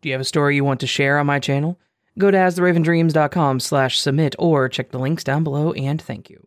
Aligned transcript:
Do 0.00 0.08
you 0.08 0.14
have 0.14 0.20
a 0.20 0.24
story 0.24 0.54
you 0.54 0.64
want 0.64 0.80
to 0.80 0.86
share 0.86 1.18
on 1.18 1.26
my 1.26 1.40
channel? 1.40 1.78
Go 2.18 2.30
to 2.30 2.36
astheravendreams.com 2.36 3.60
slash 3.60 3.98
submit 3.98 4.34
or 4.38 4.68
check 4.68 4.90
the 4.90 4.98
links 4.98 5.24
down 5.24 5.44
below 5.44 5.72
and 5.72 6.00
thank 6.00 6.30
you. 6.30 6.46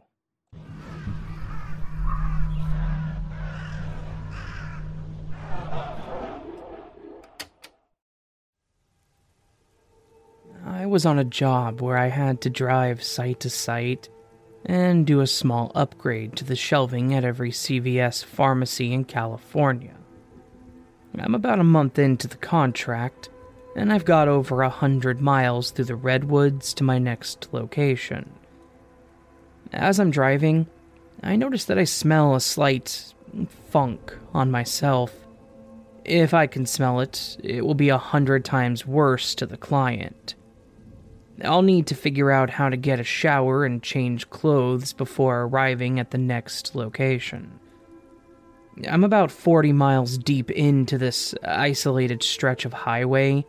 I 10.66 10.86
was 10.86 11.06
on 11.06 11.20
a 11.20 11.24
job 11.24 11.82
where 11.82 11.98
I 11.98 12.08
had 12.08 12.42
to 12.42 12.50
drive 12.50 13.04
site 13.04 13.42
to 13.42 13.50
site 13.50 14.10
and 14.66 15.06
do 15.06 15.20
a 15.20 15.28
small 15.28 15.72
upgrade 15.76 16.36
to 16.38 16.46
the 16.46 16.56
shelving 16.56 17.14
at 17.14 17.24
every 17.24 17.52
CVS 17.52 18.24
pharmacy 18.24 18.94
in 18.94 19.04
California. 19.06 19.96
I'm 21.18 21.36
about 21.36 21.60
a 21.60 21.64
month 21.64 22.00
into 22.00 22.28
the 22.28 22.38
contract, 22.38 23.30
and 23.76 23.92
I've 23.92 24.06
got 24.06 24.28
over 24.28 24.62
a 24.62 24.70
hundred 24.70 25.22
miles 25.22 25.72
through 25.72 25.86
the 25.86 25.96
redwoods 25.96 26.74
to 26.76 26.84
my 26.84 26.98
next 26.98 27.50
location. 27.52 28.32
As 29.72 30.00
I'm 30.00 30.12
driving, 30.12 30.68
I 31.24 31.36
notice 31.36 31.66
that 31.66 31.78
I 31.78 31.86
smell 31.86 32.36
a 32.36 32.42
slight 32.42 33.14
funk 33.70 34.18
on 34.34 34.52
myself. 34.52 35.14
If 36.04 36.34
I 36.34 36.48
can 36.48 36.66
smell 36.66 37.00
it, 37.00 37.38
it 37.44 37.66
will 37.66 37.76
be 37.76 37.90
a 37.90 37.98
hundred 37.98 38.44
times 38.44 38.86
worse 38.86 39.36
to 39.36 39.46
the 39.46 39.58
client. 39.58 40.36
I'll 41.44 41.62
need 41.62 41.88
to 41.88 41.96
figure 41.96 42.32
out 42.32 42.50
how 42.50 42.70
to 42.70 42.78
get 42.78 43.00
a 43.00 43.04
shower 43.04 43.66
and 43.66 43.82
change 43.82 44.30
clothes 44.30 44.94
before 44.94 45.44
arriving 45.44 46.00
at 46.00 46.12
the 46.12 46.18
next 46.18 46.76
location. 46.76 47.60
I'm 48.88 49.04
about 49.04 49.32
40 49.32 49.74
miles 49.74 50.18
deep 50.18 50.52
into 50.52 50.98
this 50.98 51.34
isolated 51.44 52.24
stretch 52.24 52.66
of 52.66 52.74
highway 52.74 53.46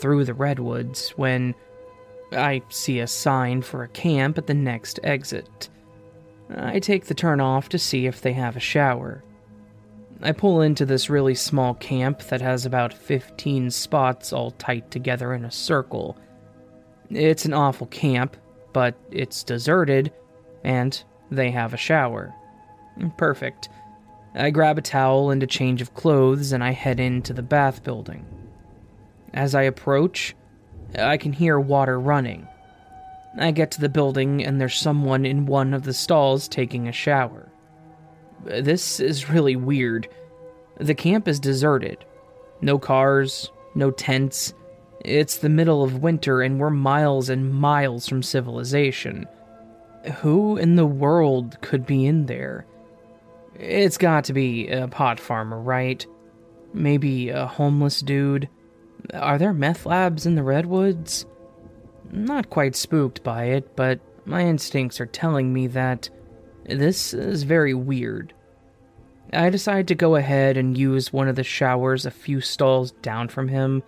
through 0.00 0.24
the 0.24 0.34
redwoods 0.34 1.10
when 1.10 1.54
I 2.32 2.62
see 2.68 3.00
a 3.00 3.06
sign 3.06 3.62
for 3.62 3.82
a 3.82 3.88
camp 3.88 4.38
at 4.38 4.46
the 4.46 4.54
next 4.54 5.00
exit. 5.02 5.68
I 6.54 6.78
take 6.78 7.06
the 7.06 7.14
turn 7.14 7.40
off 7.40 7.68
to 7.70 7.78
see 7.78 8.06
if 8.06 8.20
they 8.20 8.32
have 8.32 8.56
a 8.56 8.60
shower. 8.60 9.24
I 10.22 10.32
pull 10.32 10.62
into 10.62 10.86
this 10.86 11.10
really 11.10 11.34
small 11.34 11.74
camp 11.74 12.20
that 12.28 12.40
has 12.40 12.64
about 12.64 12.94
15 12.94 13.70
spots 13.70 14.32
all 14.32 14.52
tight 14.52 14.90
together 14.90 15.34
in 15.34 15.44
a 15.44 15.50
circle 15.50 16.16
it's 17.10 17.44
an 17.44 17.52
awful 17.52 17.86
camp, 17.86 18.36
but 18.72 18.94
it's 19.10 19.44
deserted, 19.44 20.12
and 20.64 21.02
they 21.30 21.50
have 21.50 21.74
a 21.74 21.78
shower. 21.78 22.34
Perfect. 23.16 23.68
I 24.34 24.50
grab 24.50 24.78
a 24.78 24.82
towel 24.82 25.30
and 25.30 25.42
a 25.42 25.46
change 25.46 25.80
of 25.80 25.94
clothes 25.94 26.52
and 26.52 26.62
I 26.62 26.70
head 26.70 27.00
into 27.00 27.32
the 27.32 27.42
bath 27.42 27.82
building. 27.82 28.26
As 29.34 29.54
I 29.54 29.62
approach, 29.62 30.34
I 30.98 31.16
can 31.16 31.32
hear 31.32 31.58
water 31.58 31.98
running. 31.98 32.46
I 33.38 33.50
get 33.50 33.70
to 33.72 33.80
the 33.80 33.88
building 33.88 34.44
and 34.44 34.60
there's 34.60 34.76
someone 34.76 35.26
in 35.26 35.46
one 35.46 35.74
of 35.74 35.82
the 35.82 35.92
stalls 35.92 36.48
taking 36.48 36.88
a 36.88 36.92
shower. 36.92 37.48
This 38.44 39.00
is 39.00 39.28
really 39.28 39.56
weird. 39.56 40.08
The 40.78 40.94
camp 40.94 41.28
is 41.28 41.40
deserted. 41.40 42.04
No 42.60 42.78
cars, 42.78 43.50
no 43.74 43.90
tents, 43.90 44.54
it's 45.06 45.36
the 45.36 45.48
middle 45.48 45.84
of 45.84 46.02
winter 46.02 46.42
and 46.42 46.58
we're 46.58 46.70
miles 46.70 47.28
and 47.28 47.54
miles 47.54 48.08
from 48.08 48.22
civilization. 48.22 49.26
Who 50.20 50.56
in 50.56 50.74
the 50.74 50.86
world 50.86 51.60
could 51.60 51.86
be 51.86 52.06
in 52.06 52.26
there? 52.26 52.66
It's 53.54 53.98
got 53.98 54.24
to 54.24 54.32
be 54.32 54.68
a 54.68 54.88
pot 54.88 55.20
farmer, 55.20 55.60
right? 55.60 56.04
Maybe 56.72 57.30
a 57.30 57.46
homeless 57.46 58.00
dude? 58.00 58.48
Are 59.14 59.38
there 59.38 59.52
meth 59.52 59.86
labs 59.86 60.26
in 60.26 60.34
the 60.34 60.42
redwoods? 60.42 61.26
Not 62.10 62.50
quite 62.50 62.76
spooked 62.76 63.22
by 63.22 63.44
it, 63.44 63.76
but 63.76 64.00
my 64.24 64.42
instincts 64.42 65.00
are 65.00 65.06
telling 65.06 65.52
me 65.52 65.66
that 65.68 66.08
this 66.64 67.14
is 67.14 67.42
very 67.42 67.74
weird. 67.74 68.32
I 69.32 69.50
decide 69.50 69.88
to 69.88 69.94
go 69.94 70.16
ahead 70.16 70.56
and 70.56 70.78
use 70.78 71.12
one 71.12 71.28
of 71.28 71.36
the 71.36 71.44
showers 71.44 72.06
a 72.06 72.10
few 72.10 72.40
stalls 72.40 72.92
down 72.92 73.28
from 73.28 73.48
him 73.48 73.82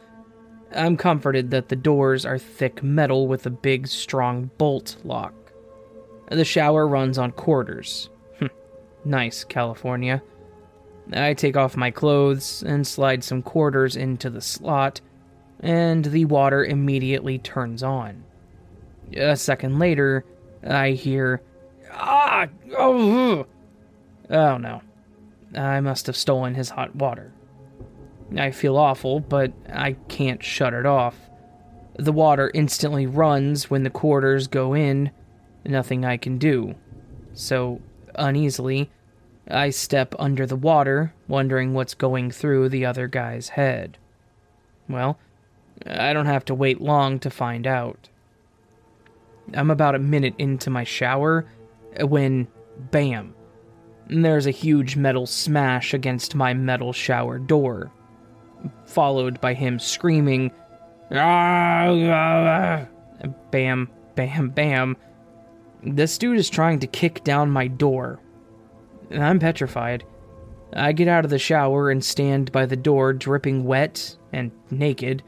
I'm 0.75 0.97
comforted 0.97 1.51
that 1.51 1.69
the 1.69 1.77
doors 1.77 2.27
are 2.27 2.39
thick 2.39 2.83
metal 2.83 3.27
with 3.27 3.47
a 3.47 3.51
big, 3.51 3.87
strong 3.89 4.51
bolt 4.59 4.97
lock. 5.03 5.35
The 6.31 6.45
shower 6.45 6.87
runs 6.87 7.17
on 7.17 7.33
quarters. 7.33 8.11
Hm, 8.39 8.51
nice, 9.05 9.45
California. 9.45 10.23
I 11.13 11.33
take 11.33 11.57
off 11.57 11.77
my 11.77 11.91
clothes 11.91 12.63
and 12.63 12.87
slide 12.87 13.25
some 13.25 13.43
quarters 13.43 13.97
into 13.97 14.29
the 14.29 14.43
slot, 14.43 15.01
and 15.61 16.05
the 16.05 16.25
water 16.25 16.65
immediately 16.65 17.39
turns 17.39 17.83
on. 17.83 18.25
A 19.17 19.37
second 19.37 19.79
later, 19.79 20.25
I 20.67 20.91
hear, 20.91 21.43
Ah! 21.93 22.49
Oh! 22.77 23.47
Oh 24.31 24.57
no. 24.59 24.83
I 25.55 25.81
must 25.81 26.07
have 26.07 26.17
stolen 26.17 26.55
his 26.55 26.71
hot 26.71 26.95
water. 26.95 27.33
I 28.37 28.51
feel 28.51 28.77
awful, 28.77 29.21
but 29.21 29.53
I 29.73 29.93
can't 30.09 30.43
shut 30.43 30.75
it 30.75 30.85
off. 30.85 31.17
The 31.99 32.13
water 32.13 32.51
instantly 32.55 33.07
runs 33.07 33.71
when 33.71 33.83
the 33.83 33.91
quarters 33.91 34.47
go 34.47 34.75
in, 34.75 35.11
nothing 35.65 36.05
I 36.05 36.19
can 36.19 36.39
do. 36.39 36.75
So, 37.33 37.81
uneasily, 38.15 38.91
I 39.51 39.71
step 39.71 40.15
under 40.19 40.45
the 40.45 40.57
water, 40.57 41.15
wondering 41.27 41.73
what's 41.73 41.95
going 41.95 42.31
through 42.31 42.69
the 42.69 42.85
other 42.85 43.09
guy's 43.09 43.51
head. 43.51 43.97
Well, 44.89 45.19
I 45.87 46.13
don't 46.13 46.27
have 46.27 46.45
to 46.47 46.55
wait 46.55 46.81
long 46.81 47.19
to 47.21 47.31
find 47.31 47.67
out. 47.67 48.09
I'm 49.55 49.71
about 49.71 49.95
a 49.95 50.01
minute 50.01 50.35
into 50.39 50.71
my 50.71 50.85
shower 50.85 51.47
when, 52.01 52.49
bam, 52.91 53.35
there's 54.09 54.47
a 54.47 54.51
huge 54.51 54.97
metal 54.97 55.27
smash 55.27 55.95
against 55.95 56.35
my 56.35 56.55
metal 56.55 56.93
shower 56.93 57.39
door 57.39 57.91
followed 58.85 59.41
by 59.41 59.55
him 59.55 59.79
screaming, 59.79 60.51
Bam, 63.51 63.89
bam, 64.15 64.51
bam. 64.51 64.97
This 65.83 66.19
dude 66.19 66.39
is 66.39 66.51
trying 66.51 66.81
to 66.81 66.87
kick 66.87 67.25
down 67.25 67.51
my 67.51 67.67
door. 67.69 68.21
I'm 69.11 69.39
petrified. 69.39 70.05
I 70.75 70.93
get 70.93 71.09
out 71.09 71.25
of 71.25 71.31
the 71.31 71.39
shower 71.39 71.91
and 71.91 72.05
stand 72.05 72.53
by 72.53 72.67
the 72.67 72.77
door, 72.77 73.15
dripping 73.15 73.65
wet 73.65 74.17
and 74.33 74.51
naked, 74.71 75.23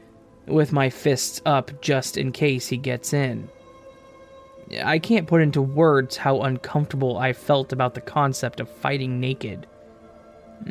with 0.47 0.71
my 0.71 0.89
fists 0.89 1.41
up 1.45 1.81
just 1.81 2.17
in 2.17 2.31
case 2.31 2.67
he 2.67 2.77
gets 2.77 3.13
in. 3.13 3.49
I 4.83 4.99
can't 4.99 5.27
put 5.27 5.41
into 5.41 5.61
words 5.61 6.17
how 6.17 6.41
uncomfortable 6.41 7.17
I 7.17 7.33
felt 7.33 7.73
about 7.73 7.93
the 7.93 8.01
concept 8.01 8.59
of 8.59 8.69
fighting 8.69 9.19
naked. 9.19 9.67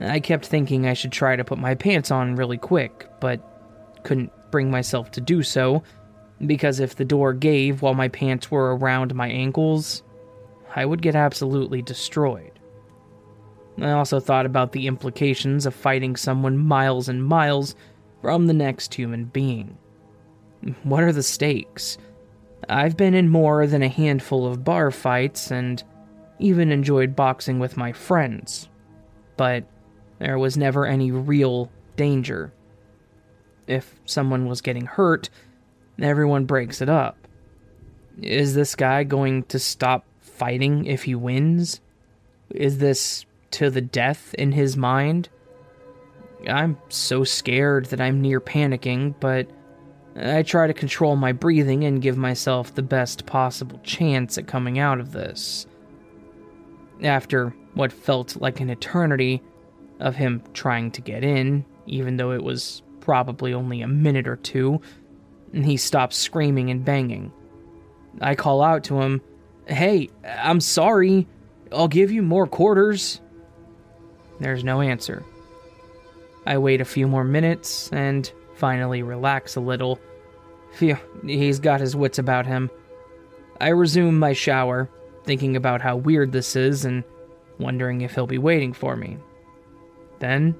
I 0.00 0.20
kept 0.20 0.46
thinking 0.46 0.86
I 0.86 0.94
should 0.94 1.12
try 1.12 1.36
to 1.36 1.44
put 1.44 1.58
my 1.58 1.74
pants 1.74 2.10
on 2.10 2.36
really 2.36 2.56
quick, 2.56 3.08
but 3.20 3.40
couldn't 4.04 4.32
bring 4.50 4.70
myself 4.70 5.10
to 5.12 5.20
do 5.20 5.42
so, 5.42 5.82
because 6.46 6.80
if 6.80 6.96
the 6.96 7.04
door 7.04 7.32
gave 7.32 7.82
while 7.82 7.94
my 7.94 8.08
pants 8.08 8.50
were 8.50 8.76
around 8.76 9.14
my 9.14 9.28
ankles, 9.28 10.02
I 10.74 10.86
would 10.86 11.02
get 11.02 11.14
absolutely 11.14 11.82
destroyed. 11.82 12.52
I 13.80 13.90
also 13.92 14.20
thought 14.20 14.46
about 14.46 14.72
the 14.72 14.86
implications 14.86 15.66
of 15.66 15.74
fighting 15.74 16.16
someone 16.16 16.56
miles 16.56 17.08
and 17.08 17.24
miles 17.24 17.74
from 18.20 18.46
the 18.46 18.52
next 18.52 18.94
human 18.94 19.24
being. 19.24 19.76
What 20.82 21.02
are 21.02 21.12
the 21.12 21.22
stakes? 21.22 21.98
I've 22.68 22.96
been 22.96 23.14
in 23.14 23.28
more 23.28 23.66
than 23.66 23.82
a 23.82 23.88
handful 23.88 24.46
of 24.46 24.64
bar 24.64 24.90
fights 24.90 25.50
and 25.50 25.82
even 26.38 26.70
enjoyed 26.70 27.16
boxing 27.16 27.58
with 27.58 27.76
my 27.76 27.92
friends. 27.92 28.68
But 29.36 29.64
there 30.18 30.38
was 30.38 30.56
never 30.56 30.86
any 30.86 31.10
real 31.10 31.70
danger. 31.96 32.52
If 33.66 33.98
someone 34.04 34.46
was 34.46 34.60
getting 34.60 34.86
hurt, 34.86 35.30
everyone 36.00 36.44
breaks 36.44 36.82
it 36.82 36.88
up. 36.88 37.16
Is 38.20 38.54
this 38.54 38.74
guy 38.74 39.04
going 39.04 39.44
to 39.44 39.58
stop 39.58 40.04
fighting 40.20 40.84
if 40.84 41.04
he 41.04 41.14
wins? 41.14 41.80
Is 42.50 42.78
this 42.78 43.24
to 43.52 43.70
the 43.70 43.80
death 43.80 44.34
in 44.34 44.52
his 44.52 44.76
mind? 44.76 45.28
I'm 46.48 46.78
so 46.88 47.24
scared 47.24 47.86
that 47.86 48.00
I'm 48.00 48.20
near 48.20 48.40
panicking, 48.40 49.14
but 49.20 49.48
I 50.16 50.42
try 50.42 50.66
to 50.66 50.74
control 50.74 51.16
my 51.16 51.32
breathing 51.32 51.84
and 51.84 52.02
give 52.02 52.16
myself 52.16 52.74
the 52.74 52.82
best 52.82 53.26
possible 53.26 53.80
chance 53.82 54.38
at 54.38 54.46
coming 54.46 54.78
out 54.78 55.00
of 55.00 55.12
this. 55.12 55.66
After 57.02 57.50
what 57.74 57.92
felt 57.92 58.36
like 58.40 58.60
an 58.60 58.70
eternity, 58.70 59.42
of 60.00 60.16
him 60.16 60.42
trying 60.54 60.90
to 60.92 61.00
get 61.00 61.22
in, 61.22 61.64
even 61.86 62.16
though 62.16 62.32
it 62.32 62.42
was 62.42 62.82
probably 63.00 63.54
only 63.54 63.82
a 63.82 63.88
minute 63.88 64.26
or 64.26 64.36
two, 64.36 64.80
he 65.52 65.76
stops 65.76 66.16
screaming 66.16 66.70
and 66.70 66.84
banging. 66.84 67.32
I 68.20 68.34
call 68.34 68.62
out 68.62 68.84
to 68.84 69.00
him, 69.00 69.20
Hey, 69.66 70.08
I'm 70.24 70.60
sorry. 70.60 71.28
I'll 71.70 71.88
give 71.88 72.10
you 72.10 72.22
more 72.22 72.46
quarters. 72.46 73.20
There's 74.40 74.64
no 74.64 74.80
answer. 74.80 75.24
I 76.50 76.58
wait 76.58 76.80
a 76.80 76.84
few 76.84 77.06
more 77.06 77.22
minutes, 77.22 77.92
and 77.92 78.28
finally 78.54 79.04
relax 79.04 79.54
a 79.54 79.60
little. 79.60 80.00
Phew, 80.72 80.98
he's 81.24 81.60
got 81.60 81.78
his 81.78 81.94
wits 81.94 82.18
about 82.18 82.44
him. 82.44 82.72
I 83.60 83.68
resume 83.68 84.18
my 84.18 84.32
shower, 84.32 84.90
thinking 85.22 85.54
about 85.54 85.80
how 85.80 85.94
weird 85.94 86.32
this 86.32 86.56
is 86.56 86.84
and 86.84 87.04
wondering 87.60 88.00
if 88.00 88.16
he'll 88.16 88.26
be 88.26 88.36
waiting 88.36 88.72
for 88.72 88.96
me. 88.96 89.18
Then, 90.18 90.56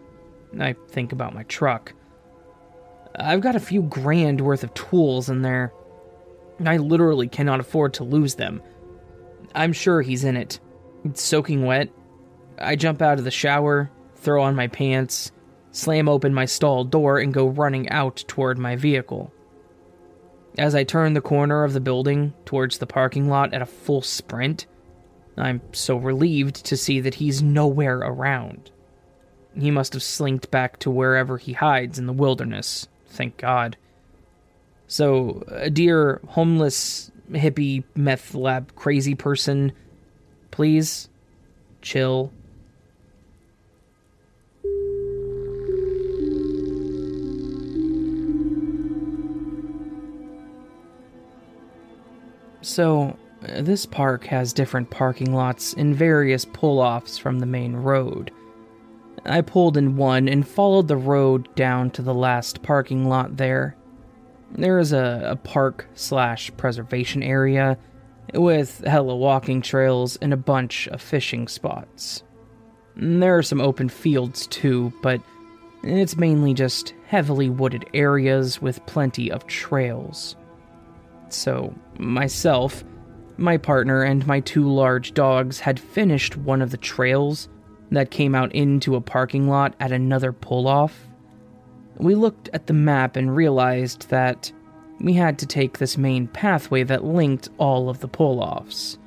I 0.61 0.77
think 0.91 1.11
about 1.11 1.35
my 1.35 1.43
truck. 1.43 1.93
I've 3.17 3.41
got 3.41 3.57
a 3.57 3.61
few 3.61 3.83
grand 3.83 4.41
worth 4.41 4.63
of 4.63 4.73
tools 4.75 5.29
in 5.29 5.43
there. 5.43 5.73
I 6.65 6.77
literally 6.77 7.27
cannot 7.27 7.59
afford 7.59 7.95
to 7.95 8.05
lose 8.05 8.37
them. 8.37 8.63
I'm 9.57 9.73
sure 9.73 10.03
he's 10.03 10.23
in 10.23 10.37
it. 10.37 10.61
It's 11.05 11.21
soaking 11.21 11.65
wet. 11.65 11.89
I 12.59 12.77
jump 12.77 13.03
out 13.03 13.19
of 13.19 13.25
the 13.25 13.33
shower, 13.33 13.91
throw 14.15 14.45
on 14.45 14.55
my 14.55 14.69
pants, 14.69 15.33
slam 15.73 16.09
open 16.09 16.35
my 16.35 16.45
stall 16.45 16.85
door, 16.85 17.19
and 17.19 17.35
go 17.35 17.47
running 17.47 17.89
out 17.91 18.25
toward 18.27 18.59
my 18.59 18.77
vehicle. 18.77 19.33
As 20.59 20.75
I 20.75 20.85
turn 20.85 21.15
the 21.15 21.21
corner 21.21 21.65
of 21.65 21.73
the 21.73 21.81
building 21.81 22.35
towards 22.45 22.79
the 22.79 22.87
parking 22.87 23.29
lot 23.29 23.55
at 23.55 23.63
a 23.63 23.67
full 23.67 24.03
sprint, 24.03 24.67
I'm 25.37 25.61
so 25.73 25.97
relieved 25.97 26.67
to 26.67 26.77
see 26.77 27.01
that 27.01 27.15
he's 27.15 27.43
nowhere 27.43 27.99
around. 27.99 28.71
He 29.57 29.71
must 29.71 29.95
have 29.95 30.03
slinked 30.03 30.51
back 30.51 30.79
to 30.81 30.91
wherever 30.91 31.39
he 31.39 31.53
hides 31.53 31.99
in 31.99 32.07
the 32.07 32.13
wilderness, 32.13 32.89
thank 33.07 33.37
God. 33.37 33.77
So, 34.87 35.45
uh, 35.49 35.69
dear 35.69 36.21
homeless, 36.29 37.11
hippie, 37.31 37.85
meth 37.95 38.35
lab 38.35 38.75
crazy 38.75 39.15
person, 39.15 39.73
please 40.51 41.09
chill 41.81 42.33
So, 52.63 53.17
uh, 53.49 53.63
this 53.63 53.87
park 53.87 54.25
has 54.27 54.53
different 54.53 54.91
parking 54.91 55.33
lots 55.33 55.73
and 55.75 55.95
various 55.95 56.45
pull 56.45 56.79
offs 56.79 57.17
from 57.17 57.39
the 57.39 57.47
main 57.47 57.75
road. 57.75 58.31
I 59.25 59.41
pulled 59.41 59.77
in 59.77 59.97
one 59.97 60.29
and 60.29 60.47
followed 60.47 60.89
the 60.89 60.97
road 60.97 61.55
down 61.55 61.91
to 61.93 62.03
the 62.03 62.15
last 62.15 62.63
parking 62.63 63.09
lot 63.09 63.37
there. 63.37 63.77
There 64.53 64.79
is 64.79 64.93
a, 64.93 65.23
a 65.25 65.37
park 65.37 65.87
slash 65.95 66.51
preservation 66.57 67.23
area 67.23 67.79
with 68.35 68.83
hella 68.85 69.17
walking 69.17 69.63
trails 69.63 70.17
and 70.17 70.33
a 70.33 70.39
bunch 70.39 70.89
of 70.89 71.01
fishing 71.01 71.49
spots. 71.49 72.23
There 72.97 73.37
are 73.39 73.43
some 73.43 73.61
open 73.61 73.89
fields 73.89 74.47
too, 74.47 74.93
but 75.03 75.21
it's 75.83 76.17
mainly 76.17 76.55
just 76.55 76.95
heavily 77.07 77.49
wooded 77.49 77.89
areas 77.95 78.61
with 78.61 78.85
plenty 78.87 79.31
of 79.31 79.47
trails. 79.47 80.37
So, 81.33 81.75
myself, 81.99 82.85
my 83.37 83.57
partner, 83.57 84.03
and 84.03 84.27
my 84.27 84.41
two 84.41 84.69
large 84.69 85.15
dogs 85.15 85.61
had 85.61 85.81
finished 85.81 86.37
one 86.37 86.63
of 86.63 86.71
the 86.71 86.77
trails 86.77 87.49
that 87.91 88.11
came 88.11 88.35
out 88.35 88.55
into 88.55 88.97
a 88.97 89.01
parking 89.01 89.49
lot 89.49 89.75
at 89.81 89.93
another 89.93 90.33
pull 90.33 90.69
off. 90.69 91.09
We 91.97 92.15
looked 92.15 92.49
at 92.53 92.67
the 92.67 92.73
map 92.73 93.17
and 93.17 93.35
realized 93.35 94.09
that 94.11 94.53
we 95.01 95.15
had 95.15 95.39
to 95.39 95.47
take 95.47 95.79
this 95.79 95.97
main 95.99 96.29
pathway 96.29 96.83
that 96.85 97.05
linked 97.05 97.49
all 97.59 97.89
of 97.89 98.01
the 98.01 98.09
pull 98.09 98.41
offs. 98.41 98.99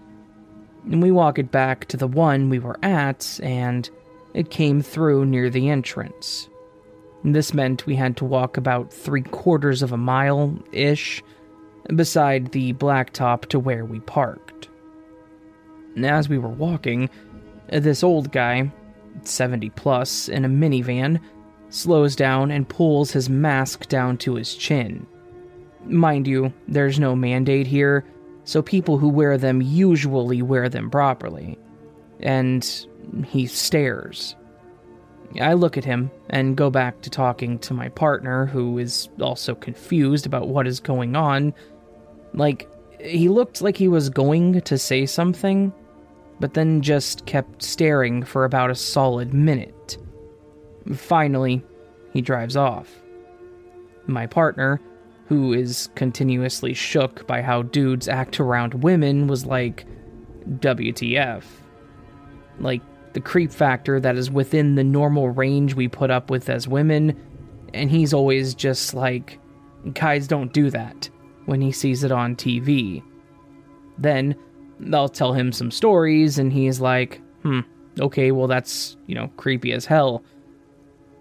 And 0.86 1.02
we 1.02 1.12
walked 1.12 1.52
back 1.52 1.86
to 1.88 1.98
the 1.98 2.08
one 2.08 2.50
we 2.50 2.60
were 2.60 2.78
at, 2.84 3.40
and 3.42 3.90
it 4.34 4.50
came 4.50 4.82
through 4.82 5.26
near 5.26 5.50
the 5.50 5.70
entrance. 5.70 6.50
This 7.24 7.54
meant 7.54 7.86
we 7.86 7.96
had 7.96 8.18
to 8.18 8.26
walk 8.26 8.58
about 8.58 8.92
three 8.92 9.22
quarters 9.22 9.82
of 9.82 9.94
a 9.94 9.98
mile 9.98 10.58
ish 10.74 11.24
beside 11.96 12.52
the 12.52 12.74
blacktop 12.74 13.46
to 13.48 13.60
where 13.60 13.86
we 13.86 14.00
parked. 14.02 14.70
As 16.04 16.30
we 16.30 16.38
were 16.38 16.50
walking, 16.50 17.10
this 17.70 18.04
old 18.04 18.32
guy, 18.32 18.72
70 19.24 19.70
plus, 19.72 20.28
in 20.28 20.46
a 20.46 20.50
minivan, 20.50 21.20
slows 21.70 22.16
down 22.16 22.52
and 22.52 22.70
pulls 22.70 23.12
his 23.12 23.30
mask 23.30 23.88
down 23.88 24.18
to 24.18 24.36
his 24.36 24.56
chin. 24.56 25.06
Mind 25.86 26.28
you, 26.28 26.54
there's 26.68 27.00
no 27.00 27.16
mandate 27.16 27.68
here, 27.68 28.06
so 28.44 28.62
people 28.62 28.98
who 28.98 29.10
wear 29.10 29.38
them 29.38 29.62
usually 29.62 30.42
wear 30.42 30.70
them 30.70 30.90
properly. 30.90 31.58
And 32.22 32.88
he 33.26 33.48
stares. 33.48 34.36
I 35.42 35.54
look 35.54 35.78
at 35.78 35.86
him 35.86 36.12
and 36.30 36.56
go 36.56 36.70
back 36.70 37.02
to 37.02 37.10
talking 37.10 37.60
to 37.60 37.74
my 37.74 37.90
partner, 37.90 38.46
who 38.46 38.78
is 38.78 39.10
also 39.20 39.56
confused 39.56 40.26
about 40.26 40.48
what 40.48 40.68
is 40.68 40.80
going 40.80 41.16
on 41.16 41.54
like, 42.34 42.70
he 43.00 43.30
looked 43.30 43.62
like 43.62 43.78
he 43.78 43.88
was 43.88 44.10
going 44.10 44.62
to 44.62 44.78
say 44.78 45.06
something, 45.06 45.74
but 46.40 46.54
then 46.54 46.82
just 46.82 47.26
kept 47.26 47.62
staring 47.62 48.24
for 48.24 48.46
about 48.46 48.72
a 48.72 48.76
solid 48.76 49.34
minute. 49.34 49.98
Finally, 50.96 51.64
he 52.12 52.22
drives 52.22 52.56
off. 52.56 52.90
My 54.08 54.26
partner, 54.28 54.82
who 55.28 55.54
is 55.54 55.90
continuously 55.96 56.74
shook 56.74 57.26
by 57.28 57.42
how 57.42 57.62
dudes 57.62 58.08
act 58.08 58.40
around 58.40 58.84
women, 58.84 59.28
was 59.28 59.46
like, 59.46 59.86
WTF. 60.60 61.44
Like, 62.60 62.82
the 63.14 63.22
creep 63.22 63.52
factor 63.52 64.00
that 64.00 64.16
is 64.16 64.32
within 64.32 64.76
the 64.76 64.84
normal 64.84 65.30
range 65.30 65.76
we 65.76 65.88
put 65.88 66.10
up 66.10 66.30
with 66.30 66.50
as 66.50 66.68
women, 66.68 67.16
and 67.74 67.90
he's 67.90 68.14
always 68.14 68.56
just 68.56 68.94
like, 68.94 69.40
guys 69.94 70.28
don't 70.28 70.52
do 70.52 70.70
that 70.70 71.10
when 71.46 71.62
he 71.62 71.72
sees 71.72 72.04
it 72.04 72.12
on 72.12 72.36
TV. 72.36 73.04
Then 73.98 74.36
they'll 74.80 75.10
tell 75.10 75.34
him 75.34 75.52
some 75.52 75.72
stories, 75.72 76.40
and 76.40 76.52
he's 76.52 76.80
like, 76.80 77.22
hmm, 77.42 77.62
okay, 78.00 78.32
well, 78.32 78.48
that's, 78.48 78.98
you 79.08 79.16
know, 79.16 79.30
creepy 79.38 79.72
as 79.72 79.86
hell. 79.86 80.24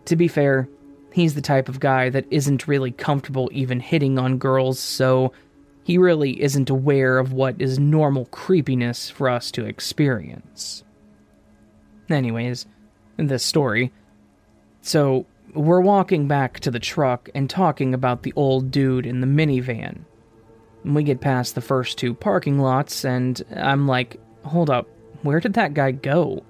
To 0.06 0.16
be 0.16 0.28
fair, 0.28 0.68
he's 1.12 1.34
the 1.34 1.40
type 1.40 1.68
of 1.68 1.80
guy 1.80 2.10
that 2.10 2.26
isn't 2.30 2.68
really 2.68 2.90
comfortable 2.90 3.50
even 3.52 3.80
hitting 3.80 4.18
on 4.18 4.38
girls, 4.38 4.78
so 4.78 5.32
he 5.84 5.98
really 5.98 6.40
isn't 6.40 6.70
aware 6.70 7.18
of 7.18 7.32
what 7.32 7.60
is 7.60 7.78
normal 7.78 8.26
creepiness 8.26 9.10
for 9.10 9.28
us 9.28 9.50
to 9.52 9.64
experience. 9.64 10.84
Anyways, 12.08 12.66
this 13.16 13.44
story. 13.44 13.92
So, 14.80 15.26
we're 15.54 15.80
walking 15.80 16.28
back 16.28 16.60
to 16.60 16.70
the 16.70 16.78
truck 16.78 17.28
and 17.34 17.48
talking 17.48 17.92
about 17.92 18.22
the 18.22 18.32
old 18.36 18.70
dude 18.70 19.06
in 19.06 19.20
the 19.20 19.26
minivan. 19.26 20.00
We 20.84 21.02
get 21.02 21.20
past 21.20 21.54
the 21.54 21.60
first 21.60 21.98
two 21.98 22.14
parking 22.14 22.58
lots, 22.58 23.04
and 23.04 23.40
I'm 23.54 23.86
like, 23.86 24.20
hold 24.44 24.70
up, 24.70 24.88
where 25.22 25.40
did 25.40 25.54
that 25.54 25.74
guy 25.74 25.92
go? 25.92 26.42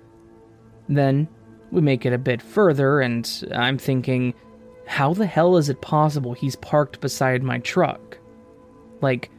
Then 0.88 1.28
we 1.70 1.80
make 1.80 2.06
it 2.06 2.12
a 2.12 2.18
bit 2.18 2.40
further, 2.40 3.00
and 3.00 3.28
I'm 3.54 3.78
thinking, 3.78 4.34
how 4.86 5.14
the 5.14 5.26
hell 5.26 5.56
is 5.56 5.68
it 5.68 5.80
possible 5.80 6.32
he's 6.32 6.56
parked 6.56 7.00
beside 7.00 7.42
my 7.42 7.58
truck? 7.58 8.18
Like, 9.00 9.30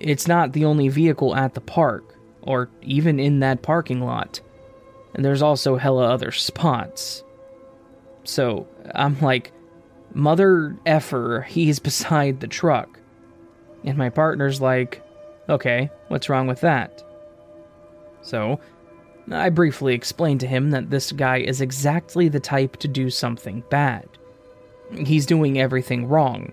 it's 0.00 0.28
not 0.28 0.52
the 0.52 0.64
only 0.64 0.88
vehicle 0.88 1.34
at 1.34 1.54
the 1.54 1.60
park, 1.60 2.16
or 2.42 2.70
even 2.82 3.18
in 3.18 3.40
that 3.40 3.62
parking 3.62 4.00
lot. 4.00 4.40
And 5.14 5.24
there's 5.24 5.42
also 5.42 5.76
hella 5.76 6.08
other 6.08 6.30
spots. 6.30 7.24
So 8.24 8.68
I'm 8.94 9.18
like, 9.20 9.52
mother 10.12 10.76
effer, 10.86 11.46
he's 11.48 11.78
beside 11.78 12.40
the 12.40 12.46
truck. 12.46 12.97
And 13.84 13.96
my 13.96 14.10
partner's 14.10 14.60
like, 14.60 15.02
okay, 15.48 15.90
what's 16.08 16.28
wrong 16.28 16.46
with 16.46 16.60
that? 16.60 17.02
So, 18.22 18.60
I 19.30 19.50
briefly 19.50 19.94
explained 19.94 20.40
to 20.40 20.46
him 20.46 20.70
that 20.70 20.90
this 20.90 21.12
guy 21.12 21.38
is 21.38 21.60
exactly 21.60 22.28
the 22.28 22.40
type 22.40 22.76
to 22.78 22.88
do 22.88 23.10
something 23.10 23.62
bad. 23.70 24.08
He's 24.92 25.26
doing 25.26 25.58
everything 25.58 26.08
wrong. 26.08 26.52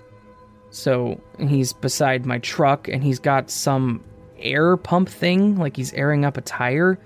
So, 0.69 1.19
he's 1.39 1.73
beside 1.73 2.25
my 2.25 2.39
truck 2.39 2.87
and 2.87 3.03
he's 3.03 3.19
got 3.19 3.49
some 3.49 4.03
air 4.39 4.77
pump 4.77 5.09
thing, 5.09 5.57
like 5.57 5.75
he's 5.75 5.93
airing 5.93 6.25
up 6.25 6.37
a 6.37 6.41
tire. 6.41 6.99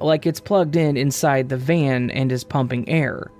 Like 0.00 0.26
it's 0.26 0.40
plugged 0.40 0.76
in 0.76 0.96
inside 0.96 1.48
the 1.48 1.56
van 1.56 2.10
and 2.10 2.30
is 2.30 2.44
pumping 2.44 2.88
air. 2.88 3.30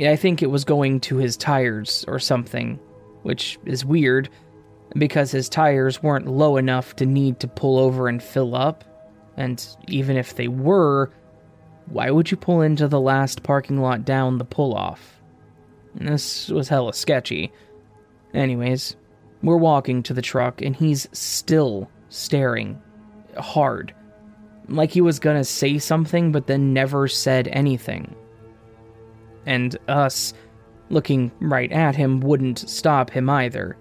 I 0.00 0.16
think 0.16 0.42
it 0.42 0.50
was 0.50 0.64
going 0.64 1.00
to 1.00 1.16
his 1.16 1.36
tires 1.36 2.04
or 2.08 2.18
something, 2.18 2.78
which 3.22 3.58
is 3.64 3.84
weird 3.84 4.28
because 4.96 5.30
his 5.30 5.48
tires 5.48 6.02
weren't 6.02 6.26
low 6.26 6.56
enough 6.56 6.96
to 6.96 7.06
need 7.06 7.40
to 7.40 7.48
pull 7.48 7.78
over 7.78 8.08
and 8.08 8.22
fill 8.22 8.54
up. 8.54 8.84
And 9.36 9.64
even 9.88 10.16
if 10.16 10.36
they 10.36 10.48
were, 10.48 11.10
why 11.86 12.10
would 12.10 12.30
you 12.30 12.36
pull 12.36 12.60
into 12.60 12.88
the 12.88 13.00
last 13.00 13.42
parking 13.42 13.80
lot 13.80 14.04
down 14.04 14.38
the 14.38 14.44
pull 14.44 14.74
off? 14.74 15.20
This 15.94 16.48
was 16.48 16.68
hella 16.68 16.94
sketchy. 16.94 17.52
Anyways, 18.34 18.96
we're 19.42 19.56
walking 19.56 20.02
to 20.04 20.14
the 20.14 20.22
truck 20.22 20.62
and 20.62 20.74
he's 20.76 21.08
still 21.12 21.90
staring 22.08 22.80
hard. 23.38 23.94
Like 24.68 24.90
he 24.90 25.00
was 25.00 25.18
gonna 25.18 25.44
say 25.44 25.78
something 25.78 26.32
but 26.32 26.46
then 26.46 26.72
never 26.72 27.08
said 27.08 27.48
anything. 27.48 28.14
And 29.44 29.76
us, 29.88 30.34
looking 30.88 31.32
right 31.40 31.72
at 31.72 31.96
him 31.96 32.20
wouldn't 32.20 32.58
stop 32.68 33.10
him 33.10 33.28
either. 33.28 33.76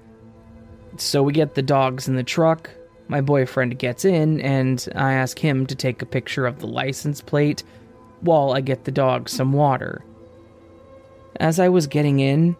So 0.97 1.23
we 1.23 1.33
get 1.33 1.55
the 1.55 1.61
dogs 1.61 2.07
in 2.07 2.15
the 2.15 2.23
truck, 2.23 2.69
my 3.07 3.21
boyfriend 3.21 3.77
gets 3.79 4.05
in, 4.05 4.39
and 4.41 4.87
I 4.95 5.13
ask 5.13 5.37
him 5.37 5.65
to 5.67 5.75
take 5.75 6.01
a 6.01 6.05
picture 6.05 6.45
of 6.45 6.59
the 6.59 6.67
license 6.67 7.21
plate 7.21 7.63
while 8.21 8.53
I 8.53 8.61
get 8.61 8.85
the 8.85 8.91
dog 8.91 9.27
some 9.27 9.51
water. 9.51 10.03
As 11.39 11.59
I 11.59 11.69
was 11.69 11.87
getting 11.87 12.19
in, 12.19 12.55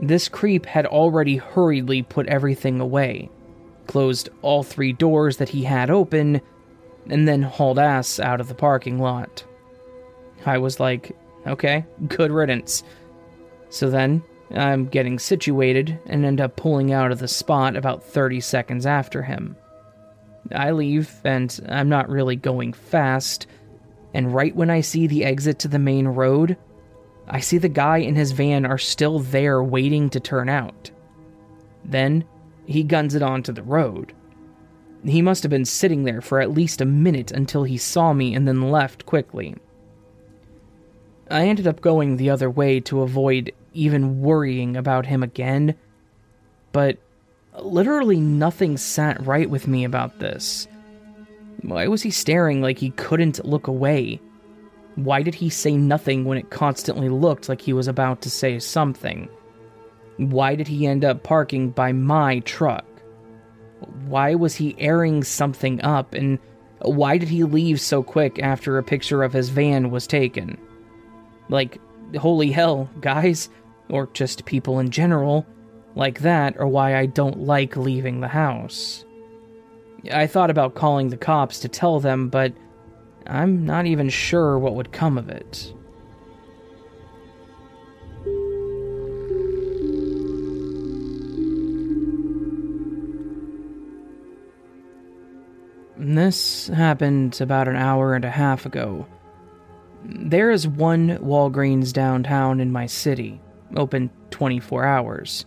this 0.00 0.28
creep 0.28 0.66
had 0.66 0.86
already 0.86 1.36
hurriedly 1.36 2.02
put 2.02 2.26
everything 2.26 2.80
away, 2.80 3.30
closed 3.86 4.28
all 4.42 4.62
three 4.62 4.92
doors 4.92 5.36
that 5.36 5.48
he 5.48 5.62
had 5.62 5.88
open, 5.88 6.40
and 7.08 7.28
then 7.28 7.42
hauled 7.42 7.78
ass 7.78 8.18
out 8.18 8.40
of 8.40 8.48
the 8.48 8.54
parking 8.54 8.98
lot. 8.98 9.44
I 10.44 10.58
was 10.58 10.80
like, 10.80 11.16
okay, 11.46 11.84
good 12.08 12.32
riddance. 12.32 12.82
So 13.70 13.88
then, 13.88 14.22
I'm 14.50 14.86
getting 14.86 15.18
situated 15.18 15.98
and 16.06 16.24
end 16.24 16.40
up 16.40 16.56
pulling 16.56 16.92
out 16.92 17.12
of 17.12 17.18
the 17.18 17.28
spot 17.28 17.76
about 17.76 18.02
30 18.02 18.40
seconds 18.40 18.86
after 18.86 19.22
him. 19.22 19.56
I 20.52 20.72
leave, 20.72 21.10
and 21.24 21.58
I'm 21.68 21.88
not 21.88 22.08
really 22.08 22.36
going 22.36 22.72
fast, 22.72 23.46
and 24.12 24.34
right 24.34 24.54
when 24.54 24.70
I 24.70 24.80
see 24.80 25.06
the 25.06 25.24
exit 25.24 25.58
to 25.60 25.68
the 25.68 25.78
main 25.78 26.06
road, 26.06 26.56
I 27.26 27.40
see 27.40 27.58
the 27.58 27.68
guy 27.68 27.98
in 27.98 28.14
his 28.14 28.32
van 28.32 28.66
are 28.66 28.78
still 28.78 29.18
there 29.18 29.62
waiting 29.62 30.10
to 30.10 30.20
turn 30.20 30.48
out. 30.48 30.90
Then, 31.84 32.24
he 32.66 32.82
guns 32.82 33.14
it 33.14 33.22
onto 33.22 33.52
the 33.52 33.62
road. 33.62 34.12
He 35.04 35.22
must 35.22 35.42
have 35.42 35.50
been 35.50 35.64
sitting 35.64 36.04
there 36.04 36.20
for 36.20 36.40
at 36.40 36.52
least 36.52 36.80
a 36.80 36.86
minute 36.86 37.30
until 37.30 37.64
he 37.64 37.76
saw 37.76 38.12
me 38.12 38.34
and 38.34 38.46
then 38.46 38.70
left 38.70 39.06
quickly. 39.06 39.54
I 41.30 41.46
ended 41.46 41.66
up 41.66 41.80
going 41.80 42.16
the 42.16 42.30
other 42.30 42.50
way 42.50 42.80
to 42.80 43.02
avoid 43.02 43.52
even 43.74 44.20
worrying 44.20 44.76
about 44.76 45.06
him 45.06 45.22
again, 45.22 45.74
but 46.72 46.98
literally 47.60 48.20
nothing 48.20 48.76
sat 48.76 49.24
right 49.24 49.48
with 49.48 49.68
me 49.68 49.84
about 49.84 50.18
this. 50.18 50.66
Why 51.62 51.88
was 51.88 52.02
he 52.02 52.10
staring 52.10 52.60
like 52.60 52.78
he 52.78 52.90
couldn't 52.90 53.44
look 53.44 53.66
away? 53.66 54.20
Why 54.96 55.22
did 55.22 55.34
he 55.34 55.48
say 55.48 55.76
nothing 55.76 56.24
when 56.24 56.38
it 56.38 56.50
constantly 56.50 57.08
looked 57.08 57.48
like 57.48 57.60
he 57.60 57.72
was 57.72 57.88
about 57.88 58.22
to 58.22 58.30
say 58.30 58.58
something? 58.58 59.28
Why 60.18 60.54
did 60.54 60.68
he 60.68 60.86
end 60.86 61.04
up 61.04 61.22
parking 61.22 61.70
by 61.70 61.92
my 61.92 62.40
truck? 62.40 62.84
Why 64.06 64.34
was 64.34 64.54
he 64.54 64.76
airing 64.78 65.24
something 65.24 65.82
up, 65.82 66.14
and 66.14 66.38
why 66.82 67.18
did 67.18 67.28
he 67.28 67.44
leave 67.44 67.80
so 67.80 68.02
quick 68.02 68.38
after 68.38 68.78
a 68.78 68.84
picture 68.84 69.22
of 69.22 69.32
his 69.32 69.48
van 69.48 69.90
was 69.90 70.06
taken? 70.06 70.58
Like, 71.48 71.80
holy 72.16 72.50
hell, 72.50 72.88
guys, 73.00 73.48
or 73.88 74.08
just 74.12 74.44
people 74.44 74.78
in 74.78 74.90
general, 74.90 75.46
like 75.94 76.20
that 76.20 76.56
are 76.58 76.66
why 76.66 76.96
I 76.96 77.06
don't 77.06 77.40
like 77.40 77.76
leaving 77.76 78.20
the 78.20 78.28
house. 78.28 79.04
I 80.12 80.26
thought 80.26 80.50
about 80.50 80.74
calling 80.74 81.08
the 81.08 81.16
cops 81.16 81.60
to 81.60 81.68
tell 81.68 82.00
them, 82.00 82.28
but 82.28 82.52
I'm 83.26 83.64
not 83.64 83.86
even 83.86 84.08
sure 84.08 84.58
what 84.58 84.74
would 84.74 84.92
come 84.92 85.16
of 85.16 85.28
it. 85.28 85.72
This 95.96 96.68
happened 96.68 97.40
about 97.40 97.66
an 97.66 97.76
hour 97.76 98.14
and 98.14 98.24
a 98.24 98.30
half 98.30 98.66
ago. 98.66 99.06
There 100.04 100.50
is 100.50 100.68
one 100.68 101.16
Walgreens 101.18 101.92
downtown 101.92 102.60
in 102.60 102.70
my 102.70 102.84
city, 102.84 103.40
open 103.76 104.10
24 104.30 104.84
hours. 104.84 105.44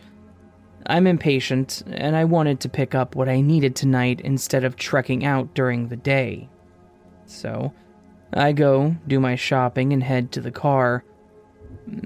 I'm 0.86 1.08
impatient, 1.08 1.84
and 1.88 2.16
I 2.16 2.24
wanted 2.24 2.62
to 2.62 2.70
pick 2.70 2.96
up 2.96 3.16
what 3.16 3.28
I 3.28 3.42
needed 3.42 3.76
tonight 3.76 4.22
instead 4.22 4.64
of 4.64 4.78
trekking 4.78 5.26
out 5.26 5.54
during 5.54 5.88
the 5.90 5.98
day. 5.98 6.48
So, 7.26 7.74
I 8.34 8.54
go, 8.54 8.96
do 9.06 9.20
my 9.20 9.36
shopping, 9.36 9.92
and 9.92 10.02
head 10.02 10.32
to 10.34 10.42
the 10.42 10.52
car. 10.52 11.04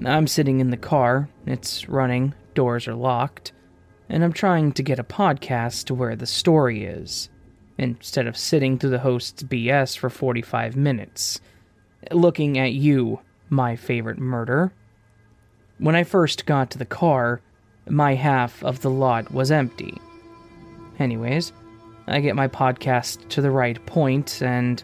I'm 0.04 0.26
sitting 0.26 0.60
in 0.60 0.70
the 0.70 0.76
car, 0.76 1.28
it's 1.46 1.88
running, 1.88 2.34
doors 2.54 2.88
are 2.88 2.94
locked, 2.94 3.52
and 4.08 4.24
I'm 4.24 4.32
trying 4.32 4.72
to 4.72 4.82
get 4.82 4.98
a 4.98 5.04
podcast 5.04 5.84
to 5.86 5.94
where 5.94 6.16
the 6.16 6.26
story 6.26 6.84
is, 6.84 7.28
instead 7.78 8.26
of 8.26 8.36
sitting 8.36 8.78
through 8.78 8.90
the 8.90 8.98
host's 8.98 9.42
BS 9.42 9.96
for 9.96 10.10
45 10.10 10.76
minutes, 10.76 11.40
looking 12.10 12.58
at 12.58 12.72
you, 12.72 13.20
my 13.48 13.76
favorite 13.76 14.18
murder. 14.18 14.72
When 15.82 15.96
I 15.96 16.04
first 16.04 16.46
got 16.46 16.70
to 16.70 16.78
the 16.78 16.84
car, 16.84 17.40
my 17.88 18.14
half 18.14 18.62
of 18.62 18.82
the 18.82 18.88
lot 18.88 19.32
was 19.32 19.50
empty. 19.50 20.00
Anyways, 21.00 21.52
I 22.06 22.20
get 22.20 22.36
my 22.36 22.46
podcast 22.46 23.28
to 23.30 23.40
the 23.40 23.50
right 23.50 23.84
point 23.84 24.40
and 24.44 24.80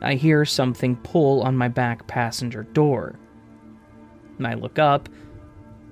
I 0.00 0.14
hear 0.14 0.44
something 0.44 0.94
pull 0.98 1.42
on 1.42 1.56
my 1.56 1.66
back 1.66 2.06
passenger 2.06 2.62
door. 2.62 3.18
I 4.40 4.54
look 4.54 4.78
up, 4.78 5.08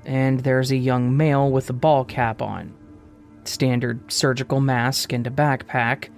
and 0.04 0.38
there's 0.38 0.70
a 0.70 0.76
young 0.76 1.16
male 1.16 1.50
with 1.50 1.68
a 1.70 1.73
ball 1.73 2.04
cap 2.04 2.40
on, 2.40 2.73
standard 3.42 4.12
surgical 4.12 4.61
mask, 4.61 5.12
and 5.12 5.26
a 5.26 5.30
backpack, 5.30 6.11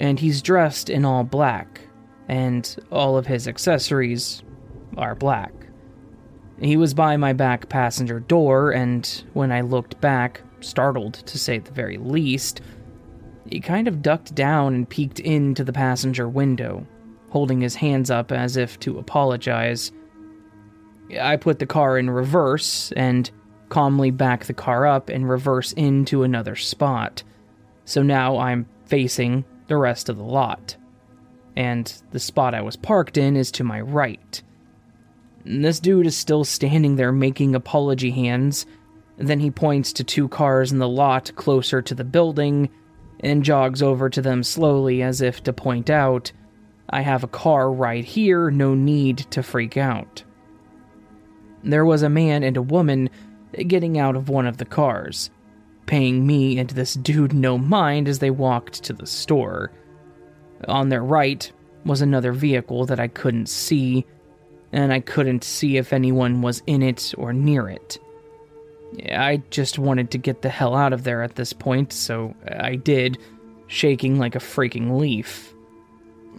and 0.00 0.18
he's 0.18 0.42
dressed 0.42 0.90
in 0.90 1.04
all 1.04 1.22
black, 1.22 1.82
and 2.26 2.76
all 2.90 3.16
of 3.16 3.28
his 3.28 3.46
accessories 3.46 4.42
are 4.96 5.14
black. 5.14 5.52
He 6.60 6.76
was 6.76 6.94
by 6.94 7.16
my 7.16 7.32
back 7.32 7.68
passenger 7.68 8.20
door, 8.20 8.70
and 8.70 9.24
when 9.32 9.50
I 9.50 9.62
looked 9.62 10.00
back, 10.00 10.42
startled 10.60 11.14
to 11.14 11.38
say 11.38 11.58
the 11.58 11.72
very 11.72 11.98
least, 11.98 12.60
he 13.50 13.60
kind 13.60 13.88
of 13.88 14.02
ducked 14.02 14.34
down 14.34 14.74
and 14.74 14.88
peeked 14.88 15.20
into 15.20 15.64
the 15.64 15.72
passenger 15.72 16.28
window, 16.28 16.86
holding 17.30 17.60
his 17.60 17.74
hands 17.74 18.10
up 18.10 18.32
as 18.32 18.56
if 18.56 18.78
to 18.80 18.98
apologize. 18.98 19.92
I 21.20 21.36
put 21.36 21.58
the 21.58 21.66
car 21.66 21.98
in 21.98 22.08
reverse 22.08 22.92
and 22.92 23.30
calmly 23.68 24.10
back 24.10 24.44
the 24.44 24.54
car 24.54 24.86
up 24.86 25.08
and 25.08 25.28
reverse 25.28 25.72
into 25.72 26.22
another 26.22 26.56
spot. 26.56 27.22
So 27.84 28.02
now 28.02 28.38
I'm 28.38 28.66
facing 28.86 29.44
the 29.66 29.76
rest 29.76 30.08
of 30.08 30.16
the 30.16 30.22
lot. 30.22 30.76
And 31.56 31.92
the 32.10 32.20
spot 32.20 32.54
I 32.54 32.62
was 32.62 32.76
parked 32.76 33.16
in 33.16 33.36
is 33.36 33.50
to 33.52 33.64
my 33.64 33.80
right. 33.80 34.42
This 35.44 35.80
dude 35.80 36.06
is 36.06 36.16
still 36.16 36.44
standing 36.44 36.96
there 36.96 37.12
making 37.12 37.54
apology 37.54 38.10
hands. 38.10 38.66
Then 39.16 39.40
he 39.40 39.50
points 39.50 39.92
to 39.94 40.04
two 40.04 40.28
cars 40.28 40.72
in 40.72 40.78
the 40.78 40.88
lot 40.88 41.34
closer 41.34 41.82
to 41.82 41.94
the 41.94 42.04
building 42.04 42.70
and 43.20 43.44
jogs 43.44 43.82
over 43.82 44.08
to 44.10 44.22
them 44.22 44.42
slowly 44.42 45.02
as 45.02 45.20
if 45.20 45.42
to 45.44 45.52
point 45.52 45.90
out 45.90 46.32
I 46.90 47.00
have 47.00 47.24
a 47.24 47.28
car 47.28 47.72
right 47.72 48.04
here, 48.04 48.50
no 48.50 48.74
need 48.74 49.18
to 49.30 49.42
freak 49.42 49.76
out. 49.76 50.22
There 51.64 51.84
was 51.84 52.02
a 52.02 52.10
man 52.10 52.42
and 52.42 52.56
a 52.56 52.62
woman 52.62 53.08
getting 53.66 53.98
out 53.98 54.16
of 54.16 54.28
one 54.28 54.46
of 54.46 54.58
the 54.58 54.64
cars, 54.64 55.30
paying 55.86 56.26
me 56.26 56.58
and 56.58 56.68
this 56.70 56.94
dude 56.94 57.32
no 57.32 57.56
mind 57.56 58.08
as 58.08 58.18
they 58.18 58.30
walked 58.30 58.82
to 58.84 58.92
the 58.92 59.06
store. 59.06 59.72
On 60.68 60.88
their 60.88 61.02
right 61.02 61.50
was 61.84 62.02
another 62.02 62.32
vehicle 62.32 62.84
that 62.86 63.00
I 63.00 63.08
couldn't 63.08 63.48
see, 63.48 64.04
and 64.72 64.92
I 64.92 65.00
couldn't 65.00 65.44
see 65.44 65.76
if 65.76 65.92
anyone 65.92 66.42
was 66.42 66.62
in 66.66 66.82
it 66.82 67.14
or 67.16 67.32
near 67.32 67.68
it. 67.68 67.98
I 69.10 69.42
just 69.50 69.78
wanted 69.78 70.10
to 70.10 70.18
get 70.18 70.42
the 70.42 70.48
hell 70.48 70.74
out 70.74 70.92
of 70.92 71.04
there 71.04 71.22
at 71.22 71.36
this 71.36 71.52
point, 71.52 71.92
so 71.92 72.34
I 72.46 72.76
did, 72.76 73.18
shaking 73.66 74.18
like 74.18 74.34
a 74.34 74.40
freaking 74.40 74.98
leaf. 74.98 75.54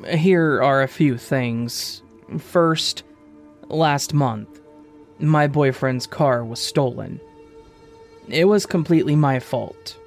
Here 0.07 0.61
are 0.61 0.81
a 0.81 0.87
few 0.87 1.17
things. 1.17 2.01
First, 2.39 3.03
last 3.69 4.13
month, 4.13 4.61
my 5.19 5.47
boyfriend's 5.47 6.07
car 6.07 6.43
was 6.43 6.59
stolen. 6.59 7.19
It 8.27 8.45
was 8.45 8.65
completely 8.65 9.15
my 9.15 9.39
fault. 9.39 9.97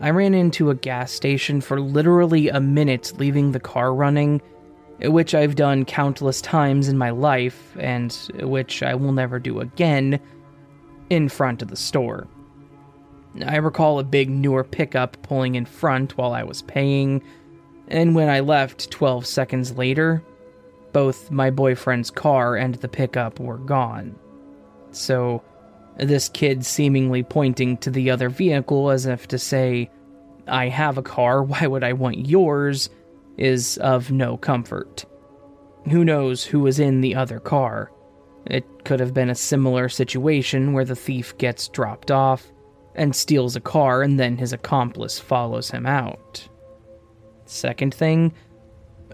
I 0.00 0.10
ran 0.10 0.34
into 0.34 0.70
a 0.70 0.74
gas 0.74 1.12
station 1.12 1.60
for 1.60 1.80
literally 1.80 2.48
a 2.48 2.60
minute 2.60 3.12
leaving 3.18 3.52
the 3.52 3.60
car 3.60 3.94
running, 3.94 4.42
which 5.00 5.34
I've 5.34 5.56
done 5.56 5.84
countless 5.84 6.40
times 6.40 6.88
in 6.88 6.96
my 6.98 7.10
life, 7.10 7.76
and 7.78 8.12
which 8.40 8.82
I 8.82 8.94
will 8.94 9.12
never 9.12 9.38
do 9.38 9.60
again, 9.60 10.20
in 11.10 11.28
front 11.28 11.62
of 11.62 11.68
the 11.68 11.76
store. 11.76 12.26
I 13.44 13.56
recall 13.56 13.98
a 13.98 14.04
big 14.04 14.30
newer 14.30 14.64
pickup 14.64 15.20
pulling 15.22 15.56
in 15.56 15.66
front 15.66 16.16
while 16.16 16.32
I 16.32 16.44
was 16.44 16.62
paying 16.62 17.22
and 17.88 18.14
when 18.14 18.28
I 18.28 18.40
left 18.40 18.90
12 18.90 19.26
seconds 19.26 19.76
later, 19.76 20.22
both 20.92 21.30
my 21.30 21.50
boyfriend's 21.50 22.10
car 22.10 22.56
and 22.56 22.74
the 22.76 22.88
pickup 22.88 23.38
were 23.40 23.58
gone. 23.58 24.14
So, 24.92 25.42
this 25.96 26.28
kid 26.28 26.64
seemingly 26.64 27.22
pointing 27.22 27.76
to 27.78 27.90
the 27.90 28.10
other 28.10 28.28
vehicle 28.28 28.90
as 28.90 29.06
if 29.06 29.28
to 29.28 29.38
say, 29.38 29.90
I 30.48 30.68
have 30.68 30.98
a 30.98 31.02
car, 31.02 31.42
why 31.42 31.66
would 31.66 31.84
I 31.84 31.92
want 31.92 32.26
yours? 32.26 32.88
Is 33.36 33.78
of 33.78 34.10
no 34.10 34.36
comfort. 34.36 35.04
Who 35.90 36.04
knows 36.04 36.44
who 36.44 36.60
was 36.60 36.78
in 36.78 37.00
the 37.00 37.14
other 37.14 37.40
car? 37.40 37.90
It 38.46 38.84
could 38.84 39.00
have 39.00 39.14
been 39.14 39.30
a 39.30 39.34
similar 39.34 39.88
situation 39.88 40.72
where 40.72 40.84
the 40.84 40.96
thief 40.96 41.36
gets 41.38 41.68
dropped 41.68 42.10
off 42.10 42.52
and 42.94 43.14
steals 43.14 43.56
a 43.56 43.60
car 43.60 44.02
and 44.02 44.18
then 44.18 44.36
his 44.36 44.52
accomplice 44.52 45.18
follows 45.18 45.70
him 45.70 45.86
out. 45.86 46.48
Second 47.46 47.94
thing, 47.94 48.32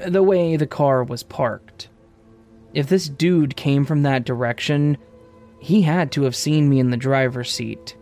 the 0.07 0.23
way 0.23 0.57
the 0.57 0.67
car 0.67 1.05
was 1.05 1.23
parked. 1.23 1.89
If 2.75 2.89
this 2.89 3.09
dude 3.09 3.57
came 3.57 3.85
from 3.85 4.03
that 4.03 4.25
direction, 4.25 4.97
he 5.59 5.83
had 5.83 6.12
to 6.12 6.23
have 6.23 6.37
seen 6.37 6.69
me 6.69 6.79
in 6.79 6.91
the 6.91 6.97
driver's 6.97 7.50
seat. 7.50 7.97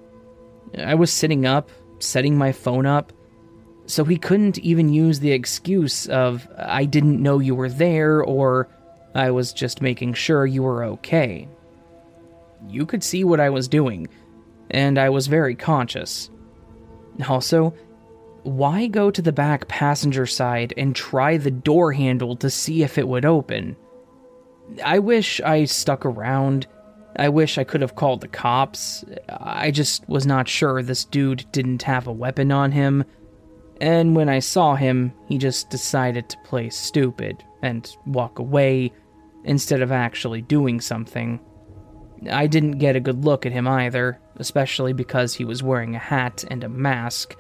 I 0.77 0.95
was 0.95 1.11
sitting 1.11 1.47
up, 1.47 1.71
setting 1.99 2.37
my 2.37 2.53
phone 2.53 2.87
up, 2.87 3.13
so 3.89 4.05
he 4.05 4.19
couldn't 4.19 4.59
even 4.59 4.91
use 4.91 5.19
the 5.19 5.33
excuse 5.33 6.07
of, 6.09 6.47
I 6.59 6.85
didn't 6.85 7.23
know 7.23 7.39
you 7.39 7.55
were 7.55 7.71
there, 7.71 8.23
or 8.23 8.69
I 9.15 9.31
was 9.31 9.53
just 9.55 9.81
making 9.81 10.13
sure 10.13 10.47
you 10.47 10.63
were 10.63 10.85
okay. 10.85 11.49
You 12.69 12.85
could 12.85 13.03
see 13.03 13.25
what 13.25 13.41
I 13.41 13.49
was 13.49 13.67
doing, 13.67 14.09
and 14.71 14.99
I 14.99 15.09
was 15.09 15.27
very 15.27 15.55
conscious. 15.55 16.29
Also, 17.29 17.75
why 18.43 18.89
go 18.89 19.11
to 19.11 19.23
the 19.23 19.33
back 19.33 19.69
passenger 19.69 20.27
side 20.27 20.75
and 20.77 20.95
try 20.95 21.39
the 21.39 21.51
door 21.51 21.93
handle 21.93 22.37
to 22.37 22.51
see 22.51 22.83
if 22.83 22.99
it 22.99 23.09
would 23.09 23.25
open? 23.25 23.75
I 24.85 24.99
wish 24.99 25.41
I 25.41 25.65
stuck 25.65 26.05
around. 26.05 26.67
I 27.17 27.31
wish 27.31 27.57
I 27.57 27.65
could 27.65 27.81
have 27.81 27.97
called 27.97 28.21
the 28.21 28.29
cops. 28.29 29.03
I 29.31 29.71
just 29.71 30.07
was 30.11 30.27
not 30.27 30.47
sure 30.47 30.83
this 30.83 31.07
dude 31.07 31.47
didn't 31.53 31.85
have 31.85 32.07
a 32.07 32.13
weapon 32.13 32.53
on 32.53 32.73
him. 32.73 33.07
And 33.81 34.17
when 34.17 34.29
I 34.29 34.41
saw 34.41 34.75
him, 34.75 35.13
he 35.27 35.39
just 35.39 35.71
decided 35.71 36.29
to 36.29 36.39
play 36.45 36.69
stupid 36.71 37.45
and 37.63 37.97
walk 38.07 38.39
away 38.39 38.93
instead 39.45 39.83
of 39.83 39.93
actually 39.93 40.43
doing 40.43 40.81
something. 40.81 41.41
I 42.31 42.49
didn't 42.49 42.79
get 42.79 42.97
a 42.97 43.01
good 43.01 43.25
look 43.25 43.47
at 43.47 43.53
him 43.53 43.69
either, 43.69 44.21
especially 44.37 44.93
because 44.93 45.35
he 45.35 45.45
was 45.45 45.63
wearing 45.63 45.95
a 45.95 46.01
hat 46.01 46.45
and 46.51 46.65
a 46.65 46.69
mask, 46.69 47.37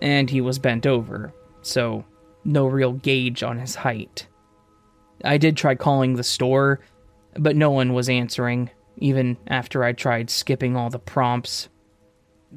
and 0.00 0.28
he 0.28 0.40
was 0.40 0.58
bent 0.58 0.86
over, 0.86 1.32
so 1.62 2.04
no 2.44 2.66
real 2.66 2.92
gauge 2.92 3.42
on 3.42 3.58
his 3.58 3.76
height. 3.76 4.26
I 5.24 5.38
did 5.38 5.56
try 5.56 5.74
calling 5.74 6.14
the 6.14 6.24
store, 6.24 6.80
but 7.34 7.56
no 7.56 7.70
one 7.70 7.92
was 7.92 8.08
answering, 8.08 8.70
even 8.96 9.36
after 9.46 9.84
I 9.84 9.92
tried 9.92 10.30
skipping 10.30 10.76
all 10.76 10.90
the 10.90 10.98
prompts. 10.98 11.68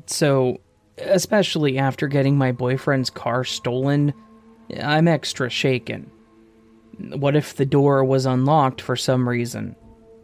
So, 0.08 0.62
especially 0.98 1.78
after 1.78 2.08
getting 2.08 2.38
my 2.38 2.52
boyfriend's 2.52 3.10
car 3.10 3.44
stolen, 3.44 4.14
I'm 4.82 5.08
extra 5.08 5.50
shaken. 5.50 6.10
What 7.16 7.36
if 7.36 7.56
the 7.56 7.66
door 7.66 8.04
was 8.04 8.26
unlocked 8.26 8.82
for 8.82 8.96
some 8.96 9.28
reason? 9.28 9.76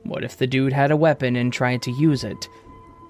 What 0.03 0.23
if 0.23 0.37
the 0.37 0.47
dude 0.47 0.73
had 0.73 0.91
a 0.91 0.97
weapon 0.97 1.35
and 1.35 1.51
tried 1.51 1.81
to 1.83 1.91
use 1.91 2.23
it? 2.23 2.47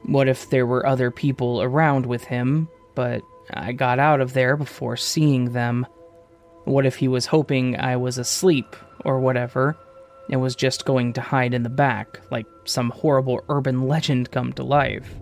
What 0.03 0.27
if 0.27 0.49
there 0.49 0.65
were 0.65 0.85
other 0.85 1.11
people 1.11 1.61
around 1.61 2.05
with 2.05 2.23
him, 2.23 2.69
but 2.95 3.21
I 3.53 3.73
got 3.73 3.99
out 3.99 4.21
of 4.21 4.33
there 4.33 4.55
before 4.55 4.97
seeing 4.97 5.51
them? 5.51 5.85
What 6.63 6.85
if 6.85 6.95
he 6.95 7.07
was 7.07 7.25
hoping 7.25 7.77
I 7.77 7.97
was 7.97 8.17
asleep 8.17 8.75
or 9.05 9.19
whatever 9.19 9.77
and 10.31 10.41
was 10.41 10.55
just 10.55 10.85
going 10.85 11.13
to 11.13 11.21
hide 11.21 11.53
in 11.53 11.63
the 11.63 11.69
back, 11.69 12.19
like 12.31 12.45
some 12.65 12.89
horrible 12.89 13.43
urban 13.49 13.87
legend 13.87 14.31
come 14.31 14.53
to 14.53 14.63
life? 14.63 15.15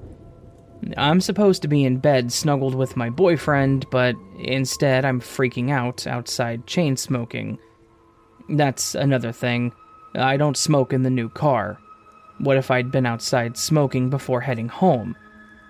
I'm 0.98 1.22
supposed 1.22 1.62
to 1.64 1.68
be 1.68 1.84
in 1.84 1.98
bed 1.98 2.32
snuggled 2.32 2.76
with 2.76 2.98
my 2.98 3.10
boyfriend, 3.10 3.90
but 3.90 4.16
instead 4.40 5.06
I'm 5.06 5.20
freaking 5.20 5.72
out 5.72 6.06
outside 6.06 6.68
chain 6.68 6.96
smoking. 6.98 7.58
That's 8.50 8.94
another 8.96 9.32
thing. 9.32 9.74
I 10.14 10.38
don't 10.38 10.58
smoke 10.58 10.94
in 10.94 11.04
the 11.04 11.10
new 11.10 11.30
car. 11.30 11.80
What 12.38 12.58
if 12.58 12.70
I'd 12.70 12.92
been 12.92 13.06
outside 13.06 13.58
smoking 13.58 14.10
before 14.10 14.42
heading 14.42 14.70
home? 14.70 15.16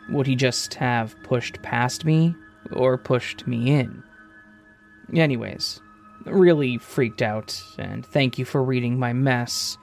Would 0.10 0.28
he 0.28 0.36
just 0.36 0.74
have 0.76 1.16
pushed 1.24 1.62
past 1.62 2.06
me 2.06 2.36
or 2.74 2.98
pushed 2.98 3.48
me 3.48 3.72
in? 3.72 4.04
Anyways, 5.14 5.80
really 6.26 6.78
freaked 6.78 7.22
out, 7.22 7.62
and 7.78 8.06
thank 8.06 8.38
you 8.38 8.46
for 8.46 8.64
reading 8.64 9.00
my 9.00 9.14
mess. 9.14 9.78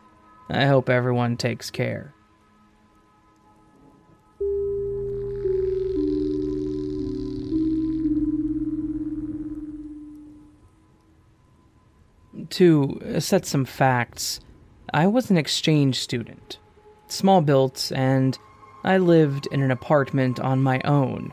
I 0.51 0.67
hope 0.67 0.91
everyone 0.91 1.37
takes 1.37 1.71
care. 1.71 2.13
To 12.53 13.01
uh, 13.17 13.21
set 13.21 13.47
some 13.47 13.65
facts, 13.65 14.39
I 14.93 15.07
was 15.07 15.31
an 15.31 15.39
exchange 15.39 15.99
student, 15.99 16.59
small 17.09 17.41
built, 17.41 17.91
and 17.95 18.39
I 18.85 18.99
lived 18.99 19.49
in 19.51 19.63
an 19.63 19.71
apartment 19.71 20.39
on 20.39 20.63
my 20.63 20.83
own. 20.85 21.33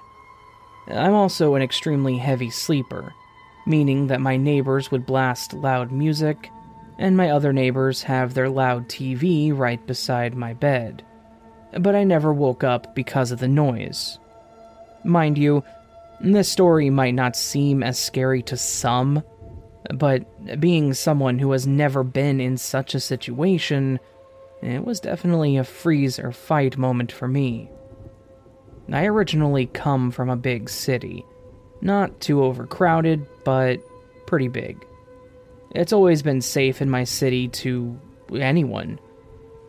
I'm 0.88 1.14
also 1.14 1.56
an 1.56 1.62
extremely 1.62 2.18
heavy 2.18 2.50
sleeper, 2.50 3.14
meaning 3.66 4.08
that 4.08 4.22
my 4.22 4.38
neighbors 4.38 4.92
would 4.92 5.06
blast 5.06 5.54
loud 5.54 5.92
music, 5.92 6.50
and 6.98 7.18
my 7.18 7.32
other 7.32 7.52
neighbors 7.52 8.02
have 8.04 8.34
their 8.34 8.50
loud 8.50 8.88
TV 8.88 9.52
right 9.54 9.86
beside 9.86 10.36
my 10.36 10.54
bed. 10.54 11.04
But 11.78 11.96
I 11.96 12.06
never 12.06 12.32
woke 12.32 12.64
up 12.64 12.96
because 12.96 13.32
of 13.32 13.40
the 13.40 13.48
noise. 13.50 14.18
Mind 15.04 15.38
you, 15.38 15.66
this 16.22 16.50
story 16.50 16.90
might 16.90 17.14
not 17.14 17.36
seem 17.36 17.84
as 17.84 18.00
scary 18.00 18.42
to 18.44 18.56
some 18.56 19.22
but 19.94 20.60
being 20.60 20.94
someone 20.94 21.40
who 21.40 21.52
has 21.52 21.66
never 21.66 22.04
been 22.04 22.40
in 22.40 22.58
such 22.58 22.94
a 22.94 23.00
situation, 23.00 24.00
it 24.62 24.86
was 24.86 25.00
definitely 25.00 25.58
a 25.58 25.64
freeze 25.64 26.20
or 26.20 26.32
fight 26.32 26.78
moment 26.78 27.12
for 27.12 27.28
me. 27.28 27.70
I 28.92 29.06
originally 29.06 29.66
come 29.68 30.12
from 30.12 30.30
a 30.30 30.36
big 30.36 30.70
city. 30.70 31.26
Not 31.82 32.20
too 32.20 32.44
overcrowded, 32.44 33.26
but 33.44 33.80
pretty 34.28 34.48
big. 34.48 34.86
It's 35.72 35.94
always 35.94 36.22
been 36.22 36.42
safe 36.42 36.82
in 36.82 36.90
my 36.90 37.04
city 37.04 37.48
to 37.48 38.00
anyone. 38.34 39.00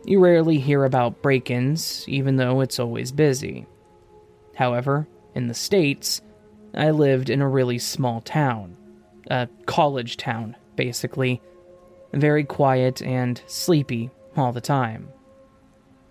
You 0.05 0.19
rarely 0.19 0.59
hear 0.59 0.83
about 0.83 1.21
break 1.21 1.51
ins, 1.51 2.05
even 2.07 2.35
though 2.35 2.61
it's 2.61 2.79
always 2.79 3.11
busy. 3.11 3.67
However, 4.55 5.07
in 5.35 5.47
the 5.47 5.53
States, 5.53 6.21
I 6.73 6.91
lived 6.91 7.29
in 7.29 7.41
a 7.41 7.47
really 7.47 7.77
small 7.77 8.21
town 8.21 8.77
a 9.31 9.47
college 9.65 10.17
town, 10.17 10.57
basically. 10.75 11.41
Very 12.13 12.43
quiet 12.43 13.01
and 13.01 13.41
sleepy 13.47 14.11
all 14.35 14.51
the 14.51 14.61
time. 14.61 15.07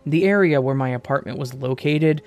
The 0.06 0.24
area 0.24 0.60
where 0.62 0.74
my 0.74 0.88
apartment 0.88 1.38
was 1.38 1.52
located 1.52 2.22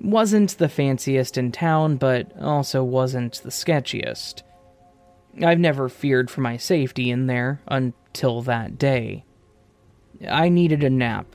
wasn't 0.00 0.58
the 0.58 0.68
fanciest 0.68 1.38
in 1.38 1.52
town, 1.52 1.96
but 1.96 2.36
also 2.40 2.82
wasn't 2.82 3.40
the 3.44 3.50
sketchiest. 3.50 4.42
I've 5.40 5.60
never 5.60 5.88
feared 5.88 6.28
for 6.28 6.40
my 6.40 6.56
safety 6.56 7.08
in 7.08 7.28
there 7.28 7.60
until 7.68 8.42
that 8.42 8.78
day. 8.78 9.24
I 10.28 10.48
needed 10.48 10.82
a 10.82 10.90
nap, 10.90 11.26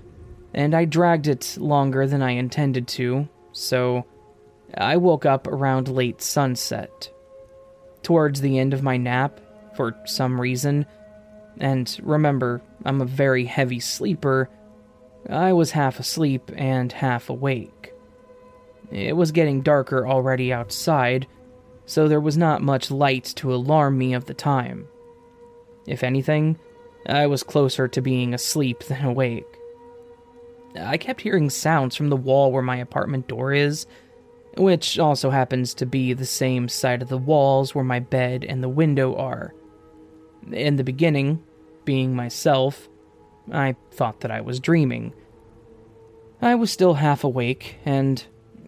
and 0.53 0.75
I 0.75 0.83
dragged 0.83 1.27
it 1.27 1.57
longer 1.57 2.05
than 2.05 2.21
I 2.21 2.31
intended 2.31 2.89
to, 2.89 3.29
so 3.53 4.05
I 4.77 4.97
woke 4.97 5.25
up 5.25 5.47
around 5.47 5.87
late 5.87 6.21
sunset 6.21 7.09
towards 8.07 8.39
the 8.39 8.57
end 8.57 8.73
of 8.73 8.81
my 8.81 8.95
nap 8.95 9.37
for 9.75 9.93
some 10.05 10.39
reason. 10.39 10.85
And 11.59 11.93
remember, 12.01 12.61
I'm 12.85 13.01
a 13.01 13.05
very 13.05 13.43
heavy 13.43 13.81
sleeper. 13.81 14.49
I 15.29 15.51
was 15.51 15.71
half 15.71 15.99
asleep 15.99 16.49
and 16.55 16.89
half 16.89 17.29
awake. 17.29 17.91
It 18.93 19.17
was 19.17 19.33
getting 19.33 19.61
darker 19.61 20.07
already 20.07 20.53
outside, 20.53 21.27
so 21.85 22.07
there 22.07 22.21
was 22.21 22.37
not 22.37 22.61
much 22.61 22.89
light 22.89 23.25
to 23.35 23.53
alarm 23.53 23.97
me 23.97 24.13
of 24.13 24.23
the 24.23 24.33
time. 24.33 24.87
If 25.85 26.01
anything, 26.01 26.57
I 27.07 27.27
was 27.27 27.43
closer 27.43 27.89
to 27.89 28.01
being 28.01 28.33
asleep 28.33 28.85
than 28.85 29.03
awake. 29.03 29.53
I 30.79 30.95
kept 30.95 31.19
hearing 31.19 31.49
sounds 31.49 31.97
from 31.97 32.07
the 32.07 32.15
wall 32.15 32.53
where 32.53 32.63
my 32.63 32.77
apartment 32.77 33.27
door 33.27 33.51
is, 33.51 33.85
which 34.59 34.99
also 34.99 35.29
happens 35.29 35.73
to 35.75 35.85
be 35.85 36.13
the 36.13 36.25
same 36.25 36.67
side 36.69 37.01
of 37.01 37.09
the 37.09 37.17
walls 37.17 37.73
where 37.73 37.83
my 37.83 37.99
bed 37.99 38.45
and 38.47 38.63
the 38.63 38.69
window 38.69 39.15
are. 39.15 39.53
In 40.51 40.77
the 40.77 40.83
beginning, 40.83 41.43
being 41.85 42.15
myself, 42.15 42.89
I 43.51 43.75
thought 43.91 44.21
that 44.21 44.31
I 44.31 44.41
was 44.41 44.59
dreaming. 44.59 45.13
I 46.41 46.55
was 46.55 46.71
still 46.71 46.95
half 46.95 47.23
awake, 47.23 47.77
and 47.85 48.23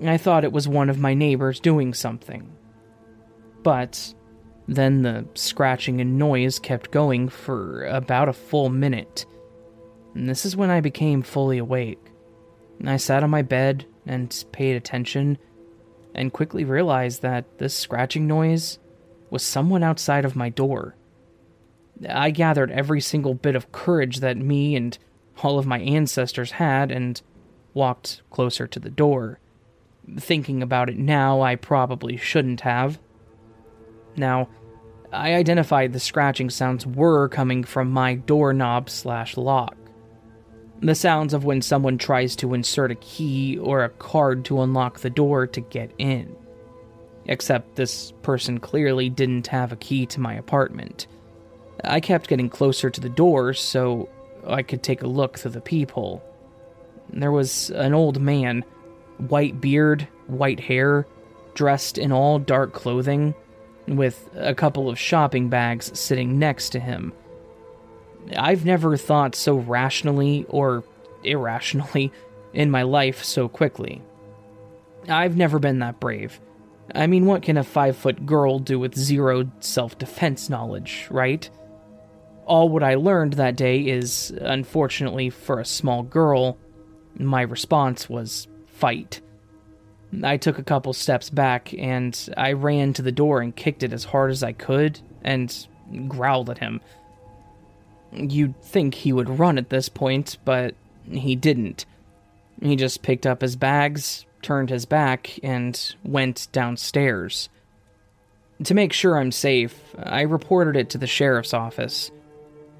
I 0.06 0.17
thought 0.17 0.43
it 0.43 0.52
was 0.52 0.67
one 0.67 0.89
of 0.89 0.99
my 0.99 1.13
neighbors 1.13 1.60
doing 1.60 1.93
something. 1.93 2.52
But 3.63 4.13
then 4.67 5.02
the 5.02 5.25
scratching 5.34 5.99
and 5.99 6.17
noise 6.17 6.60
kept 6.60 6.91
going 6.91 7.30
for 7.30 7.86
about 7.86 8.30
a 8.30 8.34
full 8.34 8.69
minute. 8.69 9.25
And 10.15 10.30
this 10.30 10.45
is 10.45 10.56
when 10.56 10.69
I 10.69 10.82
became 10.82 11.21
fully 11.21 11.58
awake. 11.58 11.99
I 12.86 12.97
sat 12.97 13.23
on 13.23 13.30
my 13.30 13.41
bed 13.41 13.86
and 14.06 14.43
paid 14.52 14.75
attention 14.75 15.38
and 16.19 16.34
quickly 16.34 16.65
realized 16.65 17.21
that 17.21 17.45
this 17.60 17.73
scratching 17.73 18.27
noise 18.27 18.77
was 19.29 19.41
someone 19.41 19.84
outside 19.84 20.25
of 20.25 20.36
my 20.36 20.49
door. 20.49 20.95
I 22.08 22.29
gathered 22.32 22.71
every 22.71 22.99
single 22.99 23.34
bit 23.34 23.55
of 23.55 23.71
courage 23.71 24.19
that 24.19 24.36
me 24.36 24.75
and 24.75 24.97
all 25.41 25.58
of 25.58 25.65
my 25.65 25.79
ancestors 25.79 26.51
had 26.51 26.91
and 26.91 27.21
walked 27.73 28.21
closer 28.32 28.67
to 28.67 28.79
the 28.79 28.89
door. 28.89 29.39
Thinking 30.17 30.62
about 30.62 30.89
it 30.89 30.97
now, 30.97 31.39
I 31.41 31.55
probably 31.55 32.17
shouldn't 32.17 32.62
have. 32.62 32.99
Now, 34.17 34.49
I 35.13 35.36
identified 35.36 35.93
the 35.93 36.01
scratching 36.01 36.49
sounds 36.49 36.86
were 36.86 37.29
coming 37.29 37.63
from 37.63 37.91
my 37.91 38.15
doorknob 38.15 38.89
slash 38.89 39.38
lock. 39.38 39.77
The 40.81 40.95
sounds 40.95 41.33
of 41.33 41.43
when 41.43 41.61
someone 41.61 41.97
tries 41.97 42.35
to 42.37 42.53
insert 42.53 42.91
a 42.91 42.95
key 42.95 43.57
or 43.57 43.83
a 43.83 43.89
card 43.89 44.45
to 44.45 44.61
unlock 44.61 44.99
the 44.99 45.09
door 45.09 45.45
to 45.47 45.59
get 45.59 45.91
in. 45.97 46.35
Except 47.25 47.75
this 47.75 48.13
person 48.21 48.59
clearly 48.59 49.09
didn't 49.09 49.47
have 49.47 49.71
a 49.71 49.77
key 49.77 50.05
to 50.07 50.21
my 50.21 50.33
apartment. 50.33 51.07
I 51.83 51.99
kept 51.99 52.29
getting 52.29 52.49
closer 52.49 52.89
to 52.89 53.01
the 53.01 53.09
door 53.09 53.53
so 53.53 54.09
I 54.47 54.63
could 54.63 54.81
take 54.81 55.01
a 55.01 55.07
look 55.07 55.37
through 55.37 55.51
the 55.51 55.61
peephole. 55.61 56.23
There 57.11 57.31
was 57.31 57.71
an 57.71 57.93
old 57.93 58.21
man, 58.21 58.63
white 59.17 59.59
beard, 59.59 60.07
white 60.27 60.61
hair, 60.61 61.05
dressed 61.55 61.97
in 61.97 62.11
all 62.11 62.39
dark 62.39 62.71
clothing, 62.71 63.35
with 63.87 64.29
a 64.35 64.55
couple 64.55 64.87
of 64.87 64.99
shopping 64.99 65.49
bags 65.49 65.97
sitting 65.99 66.39
next 66.39 66.69
to 66.69 66.79
him. 66.79 67.11
I've 68.37 68.65
never 68.65 68.97
thought 68.97 69.35
so 69.35 69.55
rationally 69.55 70.45
or 70.49 70.83
irrationally 71.23 72.11
in 72.53 72.71
my 72.71 72.83
life 72.83 73.23
so 73.23 73.47
quickly. 73.47 74.01
I've 75.07 75.37
never 75.37 75.59
been 75.59 75.79
that 75.79 75.99
brave. 75.99 76.39
I 76.93 77.07
mean, 77.07 77.25
what 77.25 77.43
can 77.43 77.57
a 77.57 77.63
five 77.63 77.95
foot 77.95 78.25
girl 78.25 78.59
do 78.59 78.79
with 78.79 78.97
zero 78.97 79.49
self 79.59 79.97
defense 79.97 80.49
knowledge, 80.49 81.07
right? 81.09 81.47
All 82.45 82.67
what 82.69 82.83
I 82.83 82.95
learned 82.95 83.33
that 83.33 83.55
day 83.55 83.81
is, 83.81 84.31
unfortunately 84.41 85.29
for 85.29 85.59
a 85.59 85.65
small 85.65 86.01
girl, 86.01 86.57
my 87.15 87.41
response 87.41 88.09
was 88.09 88.47
fight. 88.65 89.21
I 90.23 90.37
took 90.37 90.57
a 90.57 90.63
couple 90.63 90.93
steps 90.93 91.29
back 91.29 91.73
and 91.75 92.17
I 92.35 92.53
ran 92.53 92.93
to 92.93 93.03
the 93.03 93.11
door 93.11 93.41
and 93.41 93.55
kicked 93.55 93.83
it 93.83 93.93
as 93.93 94.05
hard 94.05 94.31
as 94.31 94.41
I 94.41 94.53
could 94.53 94.99
and 95.23 95.67
growled 96.07 96.49
at 96.49 96.57
him. 96.57 96.81
You'd 98.11 98.61
think 98.61 98.95
he 98.95 99.13
would 99.13 99.39
run 99.39 99.57
at 99.57 99.69
this 99.69 99.89
point, 99.89 100.37
but 100.45 100.75
he 101.09 101.35
didn't. 101.35 101.85
He 102.61 102.75
just 102.75 103.01
picked 103.01 103.25
up 103.25 103.41
his 103.41 103.55
bags, 103.55 104.25
turned 104.41 104.69
his 104.69 104.85
back, 104.85 105.39
and 105.43 105.95
went 106.03 106.47
downstairs. 106.51 107.49
To 108.63 108.73
make 108.73 108.91
sure 108.91 109.17
I'm 109.17 109.31
safe, 109.31 109.95
I 109.97 110.21
reported 110.21 110.75
it 110.75 110.89
to 110.91 110.97
the 110.97 111.07
sheriff's 111.07 111.53
office. 111.53 112.11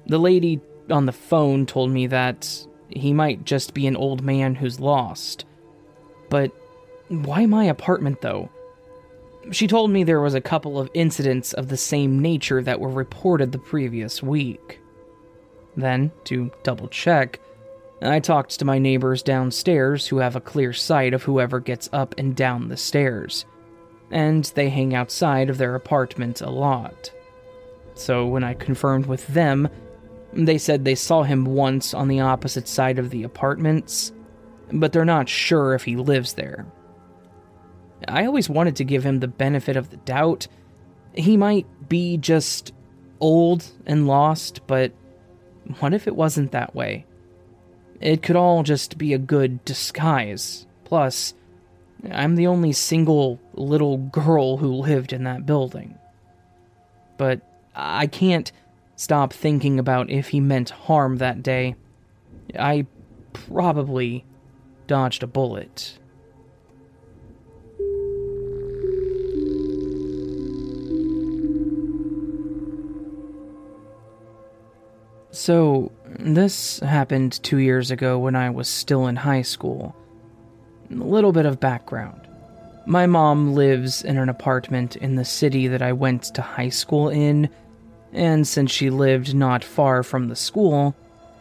The 0.06 0.18
lady 0.18 0.60
on 0.90 1.06
the 1.06 1.12
phone 1.12 1.64
told 1.64 1.90
me 1.90 2.06
that 2.08 2.66
he 2.88 3.12
might 3.12 3.44
just 3.44 3.72
be 3.72 3.86
an 3.86 3.96
old 3.96 4.22
man 4.22 4.54
who's 4.56 4.80
lost. 4.80 5.44
But 6.28 6.52
why 7.08 7.46
my 7.46 7.64
apartment, 7.64 8.20
though? 8.20 8.50
She 9.52 9.66
told 9.66 9.90
me 9.90 10.04
there 10.04 10.20
was 10.20 10.34
a 10.34 10.40
couple 10.40 10.78
of 10.78 10.90
incidents 10.92 11.54
of 11.54 11.68
the 11.68 11.76
same 11.76 12.20
nature 12.20 12.62
that 12.62 12.80
were 12.80 12.90
reported 12.90 13.52
the 13.52 13.58
previous 13.58 14.22
week. 14.22 14.79
Then, 15.76 16.12
to 16.24 16.50
double 16.62 16.88
check, 16.88 17.40
I 18.02 18.20
talked 18.20 18.58
to 18.58 18.64
my 18.64 18.78
neighbors 18.78 19.22
downstairs 19.22 20.06
who 20.06 20.18
have 20.18 20.36
a 20.36 20.40
clear 20.40 20.72
sight 20.72 21.12
of 21.12 21.22
whoever 21.22 21.60
gets 21.60 21.88
up 21.92 22.14
and 22.16 22.34
down 22.34 22.68
the 22.68 22.76
stairs, 22.76 23.44
and 24.10 24.44
they 24.54 24.70
hang 24.70 24.94
outside 24.94 25.50
of 25.50 25.58
their 25.58 25.74
apartment 25.74 26.40
a 26.40 26.50
lot. 26.50 27.12
So 27.94 28.26
when 28.26 28.42
I 28.42 28.54
confirmed 28.54 29.06
with 29.06 29.26
them, 29.28 29.68
they 30.32 30.58
said 30.58 30.84
they 30.84 30.94
saw 30.94 31.24
him 31.24 31.44
once 31.44 31.92
on 31.92 32.08
the 32.08 32.20
opposite 32.20 32.68
side 32.68 32.98
of 32.98 33.10
the 33.10 33.24
apartments, 33.24 34.12
but 34.72 34.92
they're 34.92 35.04
not 35.04 35.28
sure 35.28 35.74
if 35.74 35.84
he 35.84 35.96
lives 35.96 36.34
there. 36.34 36.66
I 38.08 38.24
always 38.24 38.48
wanted 38.48 38.76
to 38.76 38.84
give 38.84 39.04
him 39.04 39.20
the 39.20 39.28
benefit 39.28 39.76
of 39.76 39.90
the 39.90 39.98
doubt. 39.98 40.46
He 41.12 41.36
might 41.36 41.66
be 41.88 42.16
just 42.16 42.72
old 43.20 43.66
and 43.86 44.06
lost, 44.06 44.66
but 44.66 44.92
what 45.78 45.94
if 45.94 46.06
it 46.06 46.16
wasn't 46.16 46.52
that 46.52 46.74
way? 46.74 47.06
It 48.00 48.22
could 48.22 48.36
all 48.36 48.62
just 48.62 48.98
be 48.98 49.12
a 49.12 49.18
good 49.18 49.64
disguise. 49.64 50.66
Plus, 50.84 51.34
I'm 52.10 52.34
the 52.34 52.46
only 52.46 52.72
single 52.72 53.38
little 53.54 53.98
girl 53.98 54.56
who 54.56 54.72
lived 54.72 55.12
in 55.12 55.24
that 55.24 55.46
building. 55.46 55.98
But 57.18 57.42
I 57.74 58.06
can't 58.06 58.50
stop 58.96 59.32
thinking 59.32 59.78
about 59.78 60.10
if 60.10 60.28
he 60.28 60.40
meant 60.40 60.70
harm 60.70 61.18
that 61.18 61.42
day. 61.42 61.76
I 62.58 62.86
probably 63.32 64.24
dodged 64.86 65.22
a 65.22 65.26
bullet. 65.26 65.98
So, 75.32 75.92
this 76.18 76.80
happened 76.80 77.42
two 77.42 77.58
years 77.58 77.90
ago 77.90 78.18
when 78.18 78.34
I 78.34 78.50
was 78.50 78.68
still 78.68 79.06
in 79.06 79.16
high 79.16 79.42
school. 79.42 79.94
A 80.90 80.94
little 80.94 81.32
bit 81.32 81.46
of 81.46 81.60
background. 81.60 82.26
My 82.86 83.06
mom 83.06 83.54
lives 83.54 84.02
in 84.02 84.18
an 84.18 84.28
apartment 84.28 84.96
in 84.96 85.14
the 85.14 85.24
city 85.24 85.68
that 85.68 85.82
I 85.82 85.92
went 85.92 86.24
to 86.34 86.42
high 86.42 86.70
school 86.70 87.08
in 87.08 87.48
and 88.12 88.46
since 88.46 88.70
she 88.70 88.90
lived 88.90 89.34
not 89.34 89.62
far 89.62 90.02
from 90.02 90.28
the 90.28 90.36
school, 90.36 90.94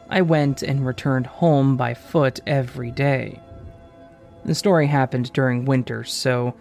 I 0.09 0.21
went 0.21 0.61
and 0.61 0.85
returned 0.85 1.27
home 1.27 1.77
by 1.77 1.93
foot 1.93 2.39
every 2.45 2.91
day. 2.91 3.39
The 4.45 4.55
story 4.55 4.87
happened 4.87 5.33
during 5.33 5.65
winter, 5.65 6.03
so 6.03 6.55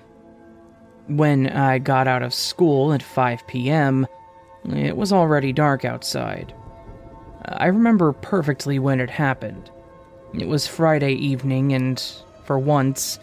when 1.06 1.48
I 1.48 1.78
got 1.78 2.08
out 2.08 2.22
of 2.22 2.34
school 2.34 2.92
at 2.92 3.02
5 3.02 3.46
p.m., 3.46 4.06
it 4.70 4.96
was 4.96 5.12
already 5.12 5.52
dark 5.52 5.84
outside. 5.84 6.52
I 7.52 7.66
remember 7.66 8.12
perfectly 8.12 8.78
when 8.78 9.00
it 9.00 9.10
happened. 9.10 9.70
It 10.34 10.48
was 10.48 10.66
Friday 10.66 11.12
evening, 11.12 11.72
and 11.72 12.02
for 12.44 12.58
once, 12.58 13.18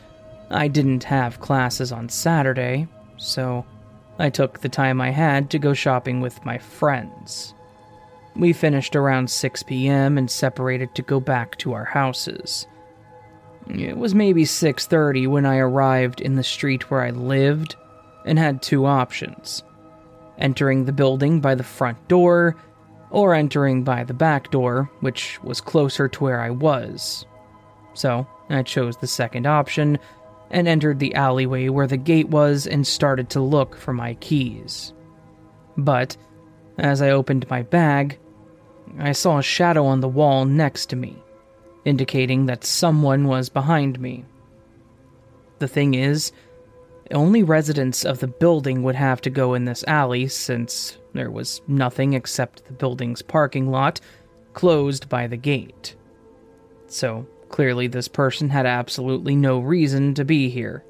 I 0.49 0.67
didn't 0.67 1.03
have 1.03 1.39
classes 1.39 1.91
on 1.91 2.09
Saturday, 2.09 2.87
so 3.17 3.65
I 4.17 4.29
took 4.29 4.59
the 4.59 4.69
time 4.69 5.01
I 5.01 5.11
had 5.11 5.49
to 5.51 5.59
go 5.59 5.73
shopping 5.73 6.21
with 6.21 6.43
my 6.45 6.57
friends. 6.57 7.53
We 8.35 8.53
finished 8.53 8.95
around 8.95 9.29
6 9.29 9.63
p.m. 9.63 10.17
and 10.17 10.29
separated 10.29 10.95
to 10.95 11.01
go 11.01 11.19
back 11.19 11.57
to 11.59 11.73
our 11.73 11.85
houses. 11.85 12.67
It 13.67 13.97
was 13.97 14.13
maybe 14.13 14.43
6:30 14.43 15.27
when 15.27 15.45
I 15.45 15.57
arrived 15.57 16.21
in 16.21 16.35
the 16.35 16.43
street 16.43 16.89
where 16.91 17.01
I 17.01 17.11
lived 17.11 17.75
and 18.25 18.37
had 18.37 18.61
two 18.61 18.85
options: 18.85 19.63
entering 20.37 20.85
the 20.85 20.91
building 20.91 21.39
by 21.39 21.55
the 21.55 21.63
front 21.63 22.07
door 22.07 22.55
or 23.11 23.33
entering 23.33 23.83
by 23.83 24.03
the 24.03 24.13
back 24.13 24.51
door, 24.51 24.89
which 24.99 25.41
was 25.43 25.61
closer 25.61 26.07
to 26.07 26.23
where 26.23 26.41
I 26.41 26.49
was. 26.49 27.25
So, 27.93 28.27
I 28.49 28.63
chose 28.63 28.97
the 28.97 29.07
second 29.07 29.47
option 29.47 29.97
and 30.51 30.67
entered 30.67 30.99
the 30.99 31.15
alleyway 31.15 31.69
where 31.69 31.87
the 31.87 31.97
gate 31.97 32.29
was 32.29 32.67
and 32.67 32.85
started 32.85 33.29
to 33.31 33.39
look 33.41 33.75
for 33.75 33.93
my 33.93 34.15
keys. 34.15 34.93
But, 35.77 36.15
as 36.77 37.01
I 37.01 37.09
opened 37.09 37.49
my 37.49 37.61
bag, 37.63 38.19
I 38.99 39.11
saw 39.11 39.39
a 39.39 39.43
shadow 39.43 39.85
on 39.85 40.01
the 40.01 40.07
wall 40.07 40.45
next 40.45 40.87
to 40.87 40.95
me, 40.95 41.17
indicating 41.83 42.45
that 42.45 42.63
someone 42.63 43.27
was 43.27 43.49
behind 43.49 43.99
me. 43.99 44.25
The 45.59 45.67
thing 45.67 45.93
is, 45.93 46.31
only 47.11 47.43
residents 47.43 48.03
of 48.03 48.19
the 48.19 48.27
building 48.27 48.83
would 48.83 48.95
have 48.95 49.21
to 49.21 49.29
go 49.29 49.53
in 49.53 49.65
this 49.65 49.83
alley 49.87 50.27
since 50.27 50.97
there 51.13 51.31
was 51.31 51.61
nothing 51.67 52.13
except 52.13 52.65
the 52.65 52.73
building's 52.73 53.21
parking 53.21 53.69
lot 53.69 53.99
closed 54.53 55.07
by 55.09 55.27
the 55.27 55.37
gate. 55.37 55.95
So, 56.87 57.27
Clearly, 57.49 57.87
this 57.87 58.07
person 58.07 58.49
had 58.49 58.65
absolutely 58.65 59.35
no 59.35 59.59
reason 59.59 60.13
to 60.15 60.25
be 60.25 60.49
here. 60.49 60.83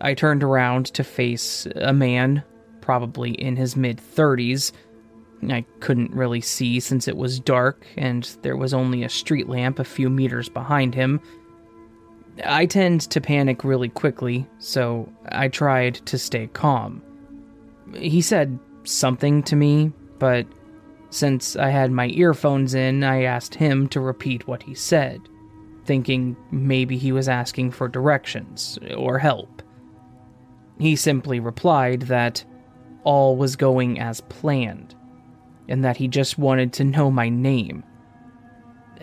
I 0.00 0.14
turned 0.14 0.42
around 0.42 0.86
to 0.86 1.04
face 1.04 1.66
a 1.76 1.92
man, 1.92 2.42
probably 2.80 3.30
in 3.30 3.56
his 3.56 3.76
mid 3.76 3.98
30s. 3.98 4.72
I 5.48 5.64
couldn't 5.80 6.12
really 6.12 6.40
see 6.40 6.80
since 6.80 7.06
it 7.06 7.16
was 7.16 7.38
dark 7.38 7.86
and 7.96 8.24
there 8.42 8.56
was 8.56 8.74
only 8.74 9.04
a 9.04 9.08
street 9.08 9.48
lamp 9.48 9.78
a 9.78 9.84
few 9.84 10.08
meters 10.08 10.48
behind 10.48 10.94
him. 10.94 11.20
I 12.44 12.66
tend 12.66 13.02
to 13.02 13.20
panic 13.20 13.64
really 13.64 13.88
quickly, 13.88 14.46
so 14.58 15.08
I 15.30 15.48
tried 15.48 15.94
to 16.06 16.18
stay 16.18 16.48
calm. 16.48 17.02
He 17.94 18.20
said 18.20 18.58
something 18.84 19.42
to 19.44 19.56
me, 19.56 19.92
but 20.18 20.46
since 21.10 21.56
I 21.56 21.70
had 21.70 21.90
my 21.90 22.08
earphones 22.08 22.74
in, 22.74 23.04
I 23.04 23.22
asked 23.22 23.54
him 23.54 23.88
to 23.88 24.00
repeat 24.00 24.46
what 24.46 24.62
he 24.62 24.74
said 24.74 25.20
thinking 25.86 26.36
maybe 26.50 26.98
he 26.98 27.12
was 27.12 27.28
asking 27.28 27.70
for 27.70 27.88
directions 27.88 28.78
or 28.96 29.18
help. 29.18 29.62
He 30.78 30.96
simply 30.96 31.40
replied 31.40 32.02
that 32.02 32.44
all 33.04 33.36
was 33.36 33.56
going 33.56 34.00
as 34.00 34.20
planned, 34.22 34.94
and 35.68 35.84
that 35.84 35.96
he 35.96 36.08
just 36.08 36.38
wanted 36.38 36.72
to 36.74 36.84
know 36.84 37.10
my 37.10 37.28
name. 37.28 37.84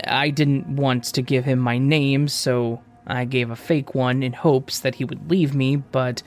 I 0.05 0.29
didn't 0.29 0.75
want 0.75 1.05
to 1.05 1.21
give 1.21 1.45
him 1.45 1.59
my 1.59 1.77
name, 1.77 2.27
so 2.27 2.81
I 3.05 3.25
gave 3.25 3.49
a 3.49 3.55
fake 3.55 3.93
one 3.95 4.23
in 4.23 4.33
hopes 4.33 4.79
that 4.79 4.95
he 4.95 5.05
would 5.05 5.29
leave 5.29 5.53
me, 5.53 5.75
but 5.75 6.23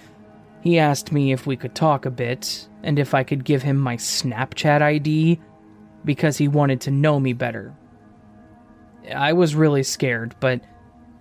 he 0.60 0.78
asked 0.78 1.12
me 1.12 1.32
if 1.32 1.46
we 1.46 1.56
could 1.56 1.74
talk 1.74 2.04
a 2.04 2.10
bit 2.10 2.68
and 2.82 2.98
if 2.98 3.14
I 3.14 3.22
could 3.22 3.44
give 3.44 3.62
him 3.62 3.76
my 3.76 3.96
Snapchat 3.96 4.82
ID 4.82 5.40
because 6.04 6.36
he 6.38 6.48
wanted 6.48 6.80
to 6.82 6.90
know 6.90 7.18
me 7.18 7.32
better. 7.32 7.74
I 9.14 9.32
was 9.32 9.54
really 9.54 9.82
scared, 9.82 10.34
but 10.40 10.60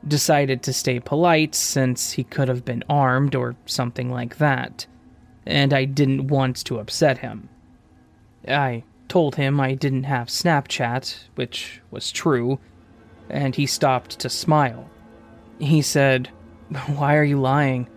decided 0.07 0.63
to 0.63 0.73
stay 0.73 0.99
polite 0.99 1.55
since 1.55 2.11
he 2.11 2.23
could 2.23 2.47
have 2.47 2.65
been 2.65 2.83
armed 2.89 3.35
or 3.35 3.55
something 3.65 4.11
like 4.11 4.37
that, 4.37 4.85
and 5.45 5.73
I 5.73 5.85
didn't 5.85 6.27
want 6.27 6.63
to 6.65 6.79
upset 6.79 7.19
him. 7.19 7.49
I 8.47 8.83
told 9.07 9.35
him 9.35 9.59
I 9.59 9.73
didn't 9.73 10.03
have 10.03 10.27
Snapchat, 10.27 11.25
which 11.35 11.81
was 11.91 12.11
true, 12.11 12.59
and 13.29 13.55
he 13.55 13.65
stopped 13.65 14.19
to 14.19 14.29
smile. 14.29 14.89
He 15.59 15.81
said, 15.81 16.29
Why 16.87 17.15
are 17.15 17.23
you 17.23 17.39
lying? 17.39 17.87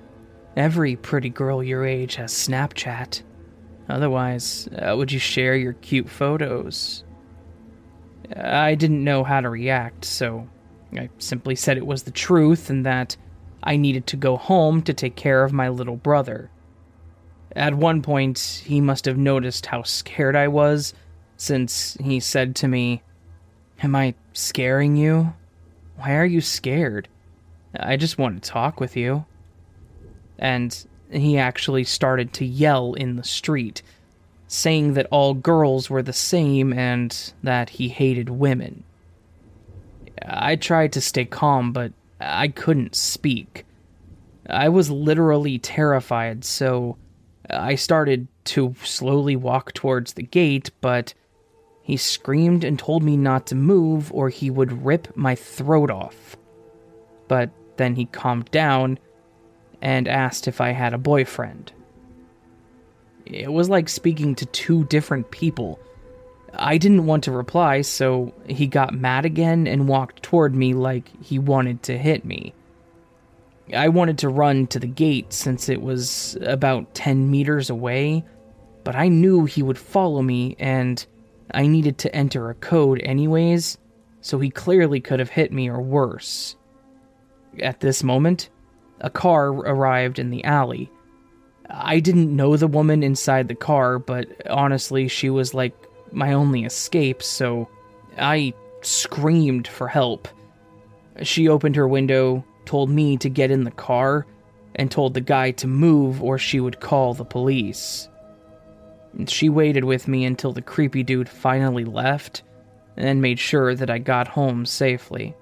Every 0.57 0.97
pretty 0.97 1.31
girl 1.31 1.63
your 1.63 1.87
age 1.87 2.17
has 2.17 2.33
Snapchat. 2.33 3.23
Otherwise, 3.89 4.69
would 4.73 5.13
you 5.13 5.19
share 5.19 5.57
your 5.57 5.73
cute 5.75 6.09
photos? 6.09 7.05
I 8.37 8.75
didn't 8.75 9.05
know 9.05 9.25
how 9.25 9.41
to 9.41 9.49
react, 9.49 10.05
so 10.05 10.49
I 10.95 11.09
simply 11.19 11.55
said 11.55 11.77
it 11.77 11.87
was 11.87 12.03
the 12.03 12.11
truth 12.11 12.71
and 12.71 12.85
that 12.85 13.17
I 13.63 13.77
needed 13.77 14.07
to 14.09 14.17
go 14.17 14.37
home 14.37 14.83
to 14.83 14.93
take 14.93 15.17
care 15.17 15.45
of 15.45 15.53
my 15.53 15.69
little 15.69 15.97
brother. 15.97 16.51
At 17.57 17.75
one 17.75 18.03
point, 18.03 18.63
he 18.65 18.81
must 18.81 19.07
have 19.07 19.17
noticed 19.17 19.67
how 19.67 19.83
scared 19.83 20.37
I 20.37 20.49
was, 20.49 20.93
since 21.37 21.97
he 22.01 22.21
said 22.21 22.55
to 22.57 22.69
me, 22.69 23.03
Am 23.83 23.97
I 23.97 24.15
scaring 24.33 24.97
you? 24.97 25.33
Why 25.97 26.17
are 26.17 26.27
you 26.27 26.41
scared? 26.41 27.09
I 27.75 27.97
just 27.97 28.19
want 28.19 28.43
to 28.43 28.51
talk 28.51 28.81
with 28.81 28.97
you. 28.97 29.25
And 30.39 30.87
he 31.11 31.39
actually 31.39 31.85
started 31.85 32.33
to 32.35 32.45
yell 32.45 32.95
in 32.95 33.17
the 33.17 33.25
street, 33.25 33.83
saying 34.47 34.95
that 34.95 35.09
all 35.11 35.35
girls 35.35 35.91
were 35.91 36.03
the 36.03 36.13
same 36.13 36.73
and 36.73 37.33
that 37.43 37.71
he 37.71 37.89
hated 37.89 38.31
women. 38.31 38.85
I 40.25 40.57
tried 40.57 40.93
to 40.93 41.01
stay 41.01 41.25
calm, 41.25 41.73
but 41.73 41.93
I 42.21 42.49
couldn't 42.49 42.95
speak. 42.95 43.65
I 44.49 44.69
was 44.69 44.91
literally 44.91 45.59
terrified, 45.59 46.45
so 46.45 46.97
I 47.51 47.75
started 47.75 48.29
to 48.45 48.75
slowly 48.83 49.37
walk 49.37 49.75
towards 49.75 50.15
the 50.15 50.23
gate, 50.23 50.71
but 50.81 51.13
he 51.83 51.97
screamed 51.97 52.65
and 52.65 52.79
told 52.79 53.03
me 53.03 53.17
not 53.17 53.47
to 53.49 53.55
move 53.55 54.13
or 54.13 54.31
he 54.31 54.51
would 54.51 54.85
rip 54.85 55.15
my 55.17 55.35
throat 55.35 55.91
off. 55.91 56.37
But 57.29 57.51
then 57.77 57.95
he 57.95 58.07
calmed 58.07 58.51
down 58.51 58.99
and 59.81 60.09
asked 60.09 60.49
if 60.49 60.61
I 60.61 60.71
had 60.71 60.93
a 60.93 60.99
boyfriend. 60.99 61.73
It 63.27 63.53
was 63.53 63.69
like 63.69 63.89
speaking 63.89 64.35
to 64.37 64.47
two 64.47 64.85
different 64.85 65.31
people. 65.31 65.79
I 66.55 66.79
didn't 66.79 67.07
want 67.07 67.25
to 67.25 67.31
reply, 67.31 67.83
so 67.83 68.33
he 68.49 68.67
got 68.67 68.95
mad 68.95 69.25
again 69.25 69.67
and 69.67 69.87
walked 69.87 70.23
toward 70.23 70.55
me 70.55 70.73
like 70.75 71.11
he 71.23 71.39
wanted 71.39 71.83
to 71.85 71.99
hit 71.99 72.25
me. 72.25 72.55
I 73.75 73.89
wanted 73.89 74.19
to 74.19 74.31
run 74.31 74.67
to 74.69 74.79
the 74.79 74.87
gate 74.87 75.33
since 75.33 75.69
it 75.69 75.83
was 75.83 76.39
about 76.41 76.95
10 76.95 77.31
meters 77.31 77.69
away, 77.69 78.25
but 78.83 78.97
I 78.97 79.09
knew 79.09 79.45
he 79.45 79.63
would 79.63 79.79
follow 79.79 80.23
me 80.23 80.57
and 80.59 81.05
I 81.53 81.67
needed 81.67 81.99
to 81.99 82.15
enter 82.15 82.49
a 82.49 82.55
code 82.55 83.03
anyways, 83.05 83.77
so 84.23 84.39
he 84.39 84.51
clearly 84.51 85.01
could 85.01 85.19
have 85.19 85.31
hit 85.31 85.53
me 85.53 85.69
or 85.69 85.83
worse. 85.83 86.57
At 87.61 87.81
this 87.81 88.03
moment, 88.03 88.51
a 89.01 89.11
car 89.11 89.49
arrived 89.49 90.19
in 90.19 90.31
the 90.31 90.45
alley. 90.45 90.91
I 91.71 92.01
didn't 92.01 92.35
know 92.35 92.57
the 92.57 92.67
woman 92.67 93.03
inside 93.03 93.49
the 93.49 93.55
car, 93.55 93.99
but 93.99 94.29
honestly, 94.49 95.09
she 95.09 95.31
was 95.31 95.55
like 95.55 95.75
my 96.13 96.33
only 96.33 96.65
escape, 96.65 97.23
so 97.23 97.69
I 98.17 98.55
screamed 98.83 99.69
for 99.69 99.89
help. 99.89 100.29
She 101.23 101.49
opened 101.49 101.77
her 101.77 101.89
window, 101.89 102.45
told 102.65 102.91
me 102.91 103.17
to 103.19 103.29
get 103.29 103.51
in 103.51 103.65
the 103.65 103.71
car, 103.71 104.27
and 104.75 104.91
told 104.91 105.15
the 105.15 105.21
guy 105.21 105.51
to 105.53 105.67
move 105.67 106.23
or 106.23 106.39
she 106.39 106.61
would 106.61 106.81
call 106.81 107.13
the 107.15 107.25
police. 107.25 108.09
She 109.27 109.49
waited 109.49 109.85
with 109.85 110.07
me 110.07 110.25
until 110.25 110.53
the 110.53 110.63
creepy 110.63 111.03
dude 111.03 111.29
finally 111.29 111.85
left 111.85 112.43
and 112.97 113.21
made 113.21 113.39
sure 113.39 113.75
that 113.75 113.91
I 113.91 113.99
got 113.99 114.29
home 114.29 114.65
safely. 114.67 115.35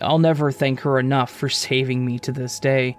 I'll 0.00 0.18
never 0.18 0.52
thank 0.52 0.80
her 0.80 0.98
enough 0.98 1.30
for 1.30 1.48
saving 1.48 2.04
me 2.04 2.18
to 2.20 2.32
this 2.32 2.60
day. 2.60 2.96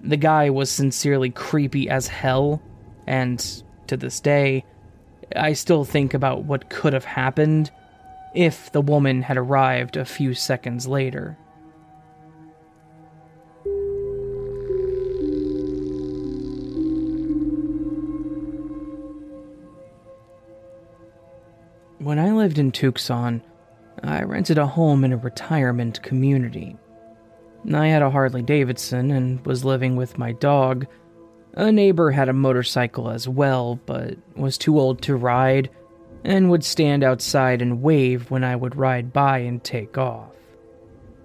The 0.00 0.16
guy 0.16 0.50
was 0.50 0.70
sincerely 0.70 1.30
creepy 1.30 1.88
as 1.88 2.08
hell, 2.08 2.62
and 3.06 3.38
to 3.86 3.96
this 3.96 4.20
day, 4.20 4.64
I 5.34 5.52
still 5.52 5.84
think 5.84 6.14
about 6.14 6.44
what 6.44 6.70
could 6.70 6.92
have 6.92 7.04
happened 7.04 7.70
if 8.34 8.72
the 8.72 8.80
woman 8.80 9.22
had 9.22 9.36
arrived 9.36 9.96
a 9.96 10.04
few 10.04 10.34
seconds 10.34 10.86
later. 10.86 11.38
When 21.98 22.18
I 22.18 22.32
lived 22.32 22.58
in 22.58 22.70
Tucson, 22.70 23.40
I 24.06 24.22
rented 24.22 24.58
a 24.58 24.66
home 24.66 25.02
in 25.04 25.12
a 25.12 25.16
retirement 25.16 26.02
community. 26.02 26.76
I 27.72 27.86
had 27.86 28.02
a 28.02 28.10
Harley 28.10 28.42
Davidson 28.42 29.10
and 29.10 29.44
was 29.46 29.64
living 29.64 29.96
with 29.96 30.18
my 30.18 30.32
dog. 30.32 30.86
A 31.54 31.72
neighbor 31.72 32.10
had 32.10 32.28
a 32.28 32.34
motorcycle 32.34 33.08
as 33.08 33.26
well, 33.26 33.80
but 33.86 34.16
was 34.36 34.58
too 34.58 34.78
old 34.78 35.00
to 35.02 35.16
ride 35.16 35.70
and 36.22 36.50
would 36.50 36.64
stand 36.64 37.02
outside 37.02 37.62
and 37.62 37.82
wave 37.82 38.30
when 38.30 38.44
I 38.44 38.56
would 38.56 38.76
ride 38.76 39.12
by 39.12 39.38
and 39.38 39.64
take 39.64 39.96
off. 39.96 40.34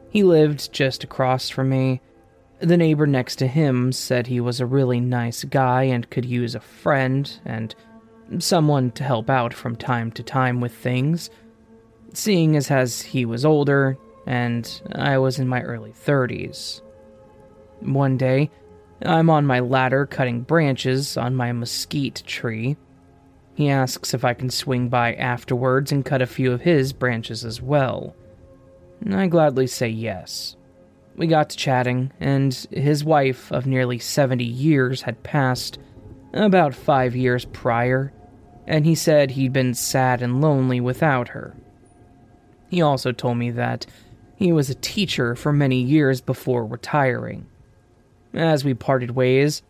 He 0.10 0.24
lived 0.24 0.72
just 0.72 1.04
across 1.04 1.50
from 1.50 1.70
me. 1.70 2.02
The 2.62 2.78
neighbor 2.78 3.08
next 3.08 3.38
to 3.38 3.48
him 3.48 3.92
said 3.92 4.28
he 4.28 4.40
was 4.40 4.60
a 4.60 4.66
really 4.66 5.02
nice 5.02 5.44
guy 5.44 5.84
and 5.84 6.10
could 6.10 6.26
use 6.26 6.56
a 6.56 6.60
friend 6.62 7.30
and 7.44 7.76
someone 8.38 8.92
to 8.92 9.04
help 9.04 9.30
out 9.30 9.54
from 9.54 9.76
time 9.76 10.12
to 10.12 10.24
time 10.24 10.62
with 10.62 10.74
things 10.74 11.30
seeing 12.14 12.56
as 12.56 12.72
as 12.72 13.02
he 13.02 13.26
was 13.26 13.46
older 13.46 13.98
and 14.30 14.82
I 14.94 15.18
was 15.18 15.40
in 15.40 15.48
my 15.48 15.62
early 15.64 15.92
30s. 15.92 16.82
One 17.80 18.16
day, 18.16 18.52
I'm 19.04 19.30
on 19.30 19.46
my 19.46 19.60
ladder 19.60 20.06
cutting 20.06 20.42
branches 20.42 21.18
on 21.18 21.36
my 21.36 21.52
mesquite 21.52 22.24
tree. 22.28 22.78
He 23.56 23.70
asks 23.70 24.14
if 24.14 24.24
I 24.24 24.36
can 24.36 24.52
swing 24.52 24.88
by 24.88 25.16
afterwards 25.16 25.92
and 25.92 26.06
cut 26.06 26.22
a 26.22 26.28
few 26.28 26.52
of 26.52 26.62
his 26.62 26.94
branches 26.94 27.44
as 27.44 27.60
well. 27.60 28.16
I 29.12 29.28
gladly 29.28 29.66
say 29.66 29.90
yes. 29.90 30.56
We 31.16 31.26
got 31.26 31.50
to 31.50 31.58
chatting, 31.58 32.12
and 32.20 32.54
his 32.72 33.04
wife 33.04 33.52
of 33.52 33.66
nearly 33.66 33.98
70 33.98 34.44
years 34.44 35.02
had 35.02 35.24
passed 35.24 35.80
about 36.34 36.76
five 36.76 37.16
years 37.16 37.46
prior, 37.46 38.14
and 38.68 38.86
he 38.86 38.96
said 38.96 39.32
he'd 39.32 39.54
been 39.54 39.74
sad 39.74 40.22
and 40.22 40.40
lonely 40.40 40.80
without 40.80 41.30
her. 41.30 41.56
He 42.70 42.82
also 42.82 43.12
told 43.12 43.38
me 43.38 43.52
that 43.52 43.86
he 44.36 44.54
was 44.54 44.70
a 44.70 44.76
teacher 44.76 45.36
for 45.36 45.52
many 45.52 45.82
years 45.82 46.22
before 46.22 46.66
retiring. 46.66 47.48
As 48.34 48.64
we 48.64 48.74
parted 48.74 49.12
ways, 49.12 49.64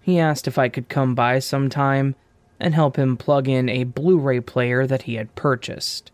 he 0.00 0.18
asked 0.18 0.46
if 0.46 0.56
I 0.56 0.68
could 0.68 0.88
come 0.88 1.14
by 1.14 1.40
sometime 1.40 2.14
and 2.60 2.74
help 2.74 2.96
him 2.96 3.16
plug 3.16 3.48
in 3.48 3.68
a 3.68 3.84
Blu 3.84 4.18
ray 4.18 4.40
player 4.40 4.86
that 4.86 5.02
he 5.02 5.16
had 5.16 5.34
purchased. 5.34 6.12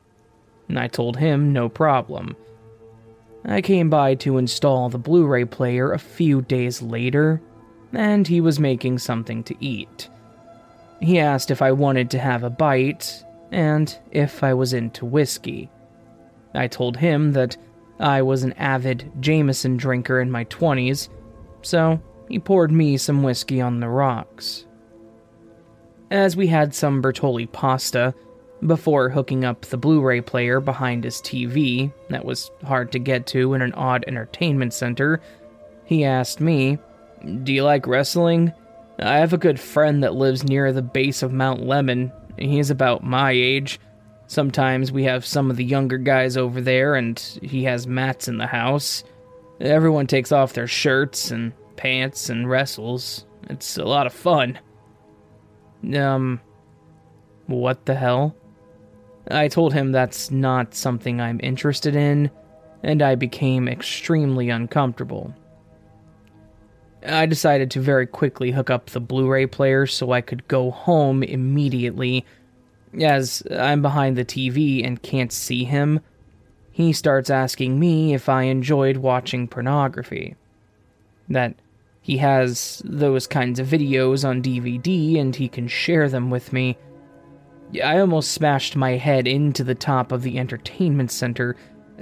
And 0.68 0.78
I 0.78 0.88
told 0.88 1.18
him 1.18 1.52
no 1.52 1.68
problem. 1.68 2.36
I 3.44 3.60
came 3.60 3.90
by 3.90 4.14
to 4.16 4.38
install 4.38 4.88
the 4.88 4.98
Blu 4.98 5.26
ray 5.26 5.44
player 5.44 5.92
a 5.92 5.98
few 5.98 6.42
days 6.42 6.82
later, 6.82 7.40
and 7.92 8.26
he 8.26 8.40
was 8.40 8.58
making 8.58 8.98
something 8.98 9.42
to 9.44 9.64
eat. 9.64 10.08
He 11.00 11.18
asked 11.18 11.50
if 11.50 11.62
I 11.62 11.72
wanted 11.72 12.10
to 12.10 12.18
have 12.18 12.42
a 12.42 12.50
bite 12.50 13.24
and 13.50 13.96
if 14.10 14.42
I 14.44 14.54
was 14.54 14.72
into 14.72 15.04
whiskey. 15.04 15.70
I 16.54 16.66
told 16.68 16.96
him 16.96 17.32
that 17.32 17.56
I 17.98 18.22
was 18.22 18.42
an 18.42 18.54
avid 18.54 19.10
Jameson 19.20 19.76
drinker 19.76 20.20
in 20.20 20.30
my 20.30 20.44
20s, 20.46 21.08
so 21.62 22.00
he 22.28 22.38
poured 22.38 22.72
me 22.72 22.96
some 22.96 23.22
whiskey 23.22 23.60
on 23.60 23.80
the 23.80 23.88
rocks. 23.88 24.66
As 26.10 26.36
we 26.36 26.46
had 26.46 26.74
some 26.74 27.02
Bertolli 27.02 27.50
pasta, 27.50 28.14
before 28.66 29.08
hooking 29.08 29.44
up 29.44 29.62
the 29.62 29.76
Blu 29.76 30.00
ray 30.02 30.20
player 30.20 30.60
behind 30.60 31.04
his 31.04 31.16
TV 31.16 31.92
that 32.08 32.24
was 32.24 32.50
hard 32.64 32.92
to 32.92 32.98
get 32.98 33.26
to 33.28 33.54
in 33.54 33.62
an 33.62 33.72
odd 33.74 34.04
entertainment 34.06 34.74
center, 34.74 35.20
he 35.84 36.04
asked 36.04 36.40
me, 36.40 36.78
Do 37.42 37.52
you 37.52 37.64
like 37.64 37.86
wrestling? 37.86 38.52
I 38.98 39.16
have 39.16 39.32
a 39.32 39.38
good 39.38 39.58
friend 39.58 40.02
that 40.02 40.14
lives 40.14 40.44
near 40.44 40.72
the 40.72 40.82
base 40.82 41.22
of 41.22 41.32
Mount 41.32 41.62
Lemmon. 41.62 42.12
He's 42.38 42.70
about 42.70 43.02
my 43.02 43.30
age 43.30 43.80
Sometimes 44.30 44.92
we 44.92 45.02
have 45.02 45.26
some 45.26 45.50
of 45.50 45.56
the 45.56 45.64
younger 45.64 45.98
guys 45.98 46.36
over 46.36 46.60
there, 46.60 46.94
and 46.94 47.18
he 47.42 47.64
has 47.64 47.88
mats 47.88 48.28
in 48.28 48.38
the 48.38 48.46
house. 48.46 49.02
Everyone 49.60 50.06
takes 50.06 50.30
off 50.30 50.52
their 50.52 50.68
shirts 50.68 51.32
and 51.32 51.52
pants 51.74 52.30
and 52.30 52.48
wrestles. 52.48 53.26
It's 53.48 53.76
a 53.76 53.84
lot 53.84 54.06
of 54.06 54.12
fun. 54.12 54.56
Um, 55.96 56.40
what 57.48 57.86
the 57.86 57.96
hell? 57.96 58.36
I 59.28 59.48
told 59.48 59.72
him 59.72 59.90
that's 59.90 60.30
not 60.30 60.76
something 60.76 61.20
I'm 61.20 61.40
interested 61.42 61.96
in, 61.96 62.30
and 62.84 63.02
I 63.02 63.16
became 63.16 63.66
extremely 63.66 64.48
uncomfortable. 64.48 65.34
I 67.04 67.26
decided 67.26 67.72
to 67.72 67.80
very 67.80 68.06
quickly 68.06 68.52
hook 68.52 68.70
up 68.70 68.90
the 68.90 69.00
Blu 69.00 69.26
ray 69.26 69.46
player 69.46 69.88
so 69.88 70.12
I 70.12 70.20
could 70.20 70.46
go 70.46 70.70
home 70.70 71.24
immediately. 71.24 72.24
As 72.98 73.42
I'm 73.50 73.82
behind 73.82 74.16
the 74.16 74.24
TV 74.24 74.84
and 74.84 75.02
can't 75.02 75.32
see 75.32 75.64
him, 75.64 76.00
he 76.70 76.92
starts 76.92 77.30
asking 77.30 77.78
me 77.78 78.14
if 78.14 78.28
I 78.28 78.44
enjoyed 78.44 78.96
watching 78.96 79.46
pornography. 79.46 80.36
That 81.28 81.54
he 82.00 82.16
has 82.16 82.82
those 82.84 83.26
kinds 83.26 83.60
of 83.60 83.66
videos 83.66 84.26
on 84.26 84.42
DVD 84.42 85.20
and 85.20 85.36
he 85.36 85.48
can 85.48 85.68
share 85.68 86.08
them 86.08 86.30
with 86.30 86.52
me. 86.52 86.78
I 87.84 87.98
almost 87.98 88.32
smashed 88.32 88.74
my 88.74 88.92
head 88.92 89.28
into 89.28 89.62
the 89.62 89.74
top 89.76 90.10
of 90.10 90.22
the 90.22 90.38
entertainment 90.38 91.12
center 91.12 91.56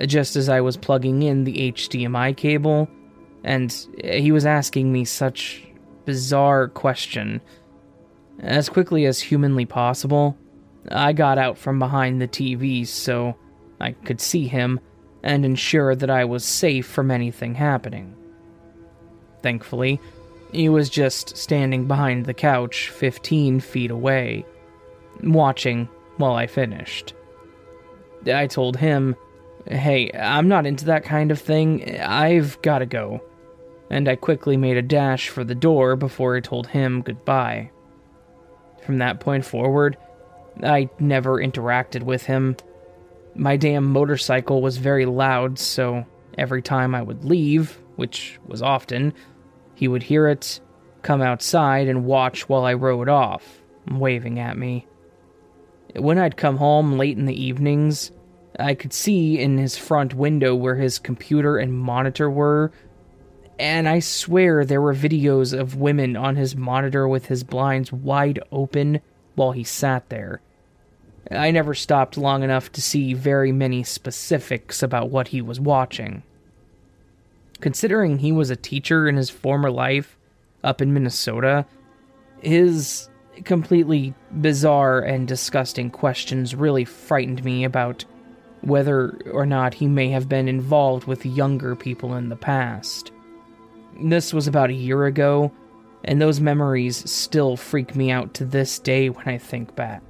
just 0.07 0.37
as 0.37 0.49
I 0.49 0.61
was 0.61 0.77
plugging 0.77 1.25
in 1.25 1.45
the 1.45 1.73
HDMI 1.73 2.37
cable, 2.37 2.89
and 3.45 3.71
he 4.03 4.33
was 4.33 4.47
asking 4.47 4.93
me 4.93 5.05
such 5.05 5.67
bizarre 6.05 6.69
question. 6.69 7.41
As 8.39 8.69
quickly 8.69 9.05
as 9.07 9.21
humanly 9.21 9.67
possible, 9.67 10.39
I 10.91 11.13
got 11.13 11.39
out 11.39 11.59
from 11.59 11.79
behind 11.79 12.21
the 12.21 12.29
TV 12.29 12.87
so 12.87 13.37
I 13.81 13.93
could 13.93 14.21
see 14.21 14.47
him 14.47 14.81
and 15.23 15.45
ensure 15.45 15.95
that 15.95 16.11
I 16.11 16.25
was 16.25 16.45
safe 16.45 16.87
from 16.87 17.11
anything 17.11 17.55
happening. 17.55 18.15
Thankfully, 19.43 20.01
he 20.53 20.69
was 20.69 20.89
just 20.89 21.37
standing 21.37 21.87
behind 21.87 22.25
the 22.25 22.35
couch 22.35 22.89
15 22.91 23.61
feet 23.61 23.91
away, 23.91 24.47
watching 25.23 25.89
while 26.17 26.35
I 26.35 26.47
finished. 26.47 27.15
I 28.27 28.47
told 28.47 28.77
him, 28.77 29.17
Hey, 29.67 30.11
I'm 30.13 30.49
not 30.49 30.67
into 30.67 30.87
that 30.87 31.05
kind 31.05 31.31
of 31.31 31.39
thing. 31.39 32.01
I've 32.01 32.61
gotta 32.63 32.87
go. 32.87 33.23
And 33.91 34.09
I 34.09 34.17
quickly 34.17 34.57
made 34.57 34.77
a 34.77 34.83
dash 34.83 35.29
for 35.29 35.45
the 35.45 35.55
door 35.55 35.97
before 35.97 36.37
I 36.37 36.41
told 36.41 36.69
him 36.69 37.03
goodbye. 37.03 37.71
From 38.83 38.99
that 38.99 39.21
point 39.21 39.45
forward, 39.45 39.97
I 40.63 40.89
never 40.99 41.39
interacted 41.39 42.03
with 42.03 42.25
him. 42.25 42.57
My 43.35 43.57
damn 43.57 43.85
motorcycle 43.85 44.61
was 44.61 44.79
very 44.79 45.07
loud, 45.07 45.59
so 45.59 46.05
every 46.37 46.63
time 46.63 46.95
I 46.95 47.03
would 47.03 47.25
leave, 47.25 47.79
which 47.97 48.39
was 48.47 48.63
often, 48.63 49.15
he 49.75 49.89
would 49.89 50.03
hear 50.03 50.29
it, 50.29 50.61
come 51.03 51.23
outside, 51.23 51.89
and 51.89 52.05
watch 52.05 52.49
while 52.49 52.65
I 52.65 52.75
rode 52.75 53.09
off, 53.09 53.61
waving 53.89 54.39
at 54.41 54.57
me. 54.57 54.87
When 55.95 56.19
I'd 56.19 56.37
come 56.37 56.57
home 56.57 56.99
late 56.99 57.17
in 57.17 57.27
the 57.27 57.43
evenings, 57.43 58.11
I 58.59 58.75
could 58.75 58.93
see 58.93 59.39
in 59.39 59.59
his 59.59 59.77
front 59.77 60.15
window 60.15 60.55
where 60.55 60.75
his 60.75 60.99
computer 60.99 61.59
and 61.59 61.73
monitor 61.73 62.29
were, 62.29 62.73
and 63.59 63.89
I 63.89 64.01
swear 64.01 64.65
there 64.65 64.83
were 64.83 64.95
videos 64.95 65.59
of 65.59 65.77
women 65.77 66.17
on 66.17 66.37
his 66.37 66.57
monitor 66.57 67.07
with 67.07 67.27
his 67.27 67.45
blinds 67.45 67.93
wide 67.93 68.41
open 68.53 69.01
while 69.35 69.53
he 69.53 69.65
sat 69.65 70.09
there. 70.09 70.41
I 71.31 71.51
never 71.51 71.75
stopped 71.75 72.17
long 72.17 72.43
enough 72.43 72.73
to 72.73 72.83
see 72.83 73.15
very 73.15 73.53
many 73.53 73.83
specifics 73.83 74.83
about 74.83 75.11
what 75.11 75.29
he 75.29 75.43
was 75.43 75.61
watching. 75.61 76.23
Considering 77.61 78.19
he 78.19 78.33
was 78.33 78.51
a 78.51 78.57
teacher 78.57 79.09
in 79.09 79.17
his 79.17 79.31
former 79.31 79.71
life 79.71 80.17
up 80.63 80.81
in 80.81 80.95
Minnesota, 80.95 81.67
his 82.41 83.09
completely 83.45 84.15
bizarre 84.41 85.01
and 85.01 85.29
disgusting 85.29 85.91
questions 85.91 86.55
really 86.55 86.85
frightened 86.85 87.45
me 87.45 87.65
about 87.65 88.05
whether 88.63 89.21
or 89.31 89.47
not 89.47 89.75
he 89.75 89.87
may 89.87 90.09
have 90.09 90.29
been 90.29 90.49
involved 90.49 91.05
with 91.05 91.25
younger 91.25 91.77
people 91.77 92.15
in 92.15 92.29
the 92.29 92.37
past. 92.37 93.13
This 94.01 94.33
was 94.33 94.47
about 94.47 94.71
a 94.71 94.75
year 94.75 95.07
ago, 95.07 95.53
and 96.05 96.21
those 96.21 96.41
memories 96.41 97.09
still 97.11 97.57
freak 97.57 97.95
me 97.95 98.11
out 98.11 98.35
to 98.35 98.45
this 98.45 98.79
day 98.79 99.09
when 99.09 99.29
I 99.29 99.39
think 99.39 99.75
back. 99.75 100.03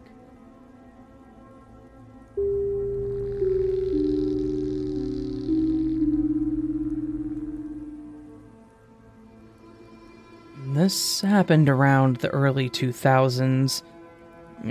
This 10.78 11.22
happened 11.22 11.68
around 11.68 12.18
the 12.18 12.28
early 12.28 12.70
2000s. 12.70 13.82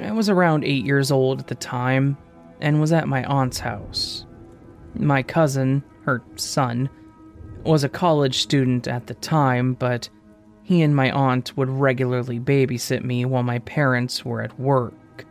I 0.02 0.12
was 0.14 0.30
around 0.30 0.64
8 0.64 0.86
years 0.86 1.12
old 1.12 1.42
at 1.42 1.48
the 1.48 1.56
time 1.56 2.16
and 2.62 2.80
was 2.80 2.94
at 2.94 3.10
my 3.10 3.26
aunt's 3.26 3.60
house. 3.60 4.26
My 4.96 5.22
cousin, 5.22 5.84
her 6.06 6.24
son, 6.38 6.90
was 7.66 7.84
a 7.84 7.90
college 7.90 8.38
student 8.38 8.88
at 8.88 9.08
the 9.08 9.16
time, 9.16 9.74
but 9.74 10.08
he 10.64 10.82
and 10.82 10.96
my 10.96 11.12
aunt 11.12 11.58
would 11.58 11.68
regularly 11.68 12.40
babysit 12.40 13.04
me 13.04 13.26
while 13.26 13.44
my 13.44 13.60
parents 13.60 14.24
were 14.24 14.42
at 14.42 14.58
work. 14.58 15.26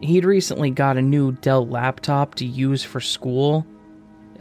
He'd 0.00 0.24
recently 0.24 0.70
got 0.70 0.98
a 0.98 1.02
new 1.02 1.32
Dell 1.32 1.66
laptop 1.66 2.36
to 2.36 2.46
use 2.46 2.84
for 2.84 3.00
school, 3.00 3.66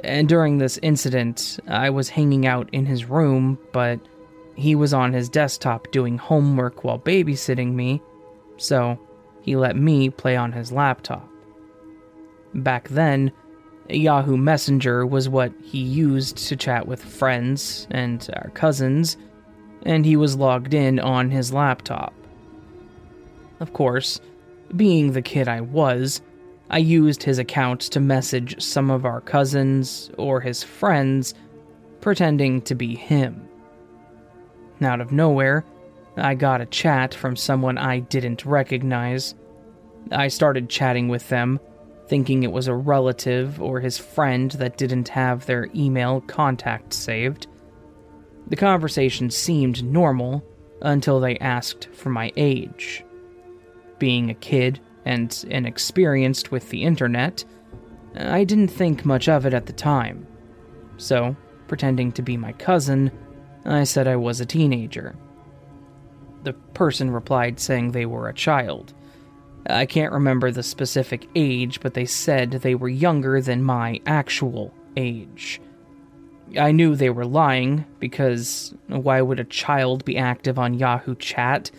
and 0.03 0.29
during 0.29 0.59
this 0.59 0.77
incident, 0.83 1.59
I 1.67 1.89
was 1.89 2.07
hanging 2.07 2.45
out 2.45 2.69
in 2.71 2.85
his 2.85 3.05
room, 3.05 3.57
but 3.73 3.99
he 4.59 4.75
was 4.75 4.93
on 4.93 5.13
his 5.13 5.29
desktop 5.29 5.91
doing 5.91 6.17
homework 6.17 6.83
while 6.83 6.99
babysitting 6.99 7.73
me, 7.73 8.01
so 8.57 8.99
he 9.41 9.55
let 9.55 9.75
me 9.75 10.09
play 10.09 10.35
on 10.35 10.51
his 10.51 10.71
laptop. 10.71 11.27
Back 12.53 12.89
then, 12.89 13.31
Yahoo 13.89 14.37
Messenger 14.37 15.05
was 15.05 15.29
what 15.29 15.51
he 15.63 15.79
used 15.79 16.37
to 16.37 16.55
chat 16.55 16.87
with 16.87 17.03
friends 17.03 17.87
and 17.89 18.29
our 18.35 18.49
cousins, 18.51 19.17
and 19.83 20.05
he 20.05 20.15
was 20.15 20.35
logged 20.35 20.73
in 20.73 20.99
on 20.99 21.31
his 21.31 21.53
laptop. 21.53 22.13
Of 23.59 23.73
course, 23.73 24.19
being 24.75 25.13
the 25.13 25.21
kid 25.21 25.47
I 25.47 25.61
was, 25.61 26.21
I 26.69 26.77
used 26.77 27.23
his 27.23 27.39
account 27.39 27.81
to 27.81 27.99
message 27.99 28.61
some 28.61 28.91
of 28.91 29.05
our 29.05 29.21
cousins 29.21 30.11
or 30.17 30.39
his 30.39 30.63
friends, 30.63 31.33
pretending 31.99 32.61
to 32.63 32.75
be 32.75 32.95
him. 32.95 33.48
Out 34.81 35.01
of 35.01 35.11
nowhere, 35.11 35.65
I 36.15 36.35
got 36.35 36.61
a 36.61 36.65
chat 36.65 37.13
from 37.13 37.35
someone 37.35 37.77
I 37.77 37.99
didn't 37.99 38.45
recognize. 38.45 39.35
I 40.11 40.27
started 40.27 40.69
chatting 40.69 41.07
with 41.07 41.27
them, 41.29 41.59
thinking 42.07 42.43
it 42.43 42.51
was 42.51 42.67
a 42.67 42.73
relative 42.73 43.61
or 43.61 43.79
his 43.79 43.97
friend 43.97 44.51
that 44.51 44.77
didn't 44.77 45.09
have 45.09 45.45
their 45.45 45.69
email 45.75 46.21
contact 46.21 46.93
saved. 46.93 47.47
The 48.47 48.55
conversation 48.55 49.29
seemed 49.29 49.83
normal 49.83 50.43
until 50.81 51.19
they 51.19 51.37
asked 51.37 51.89
for 51.93 52.09
my 52.09 52.31
age. 52.35 53.03
Being 53.99 54.29
a 54.29 54.35
kid 54.35 54.79
and 55.05 55.45
inexperienced 55.49 56.51
with 56.51 56.69
the 56.69 56.83
internet, 56.83 57.43
I 58.15 58.43
didn't 58.43 58.69
think 58.69 59.05
much 59.05 59.29
of 59.29 59.45
it 59.45 59.53
at 59.53 59.65
the 59.65 59.73
time. 59.73 60.25
So, 60.97 61.35
pretending 61.67 62.11
to 62.13 62.21
be 62.21 62.37
my 62.37 62.53
cousin, 62.53 63.11
I 63.69 63.83
said 63.83 64.07
I 64.07 64.15
was 64.15 64.39
a 64.41 64.45
teenager. 64.45 65.15
The 66.43 66.53
person 66.53 67.11
replied 67.11 67.59
saying 67.59 67.91
they 67.91 68.05
were 68.05 68.27
a 68.27 68.33
child. 68.33 68.93
I 69.69 69.85
can't 69.85 70.13
remember 70.13 70.51
the 70.51 70.63
specific 70.63 71.27
age, 71.35 71.79
but 71.81 71.93
they 71.93 72.05
said 72.05 72.51
they 72.51 72.75
were 72.75 72.89
younger 72.89 73.41
than 73.41 73.61
my 73.61 74.01
actual 74.05 74.73
age. 74.97 75.61
I 76.57 76.71
knew 76.71 76.95
they 76.95 77.11
were 77.11 77.25
lying, 77.25 77.85
because 77.99 78.73
why 78.87 79.21
would 79.21 79.39
a 79.39 79.43
child 79.43 80.03
be 80.03 80.17
active 80.17 80.57
on 80.57 80.73
Yahoo 80.73 81.15
Chat 81.15 81.69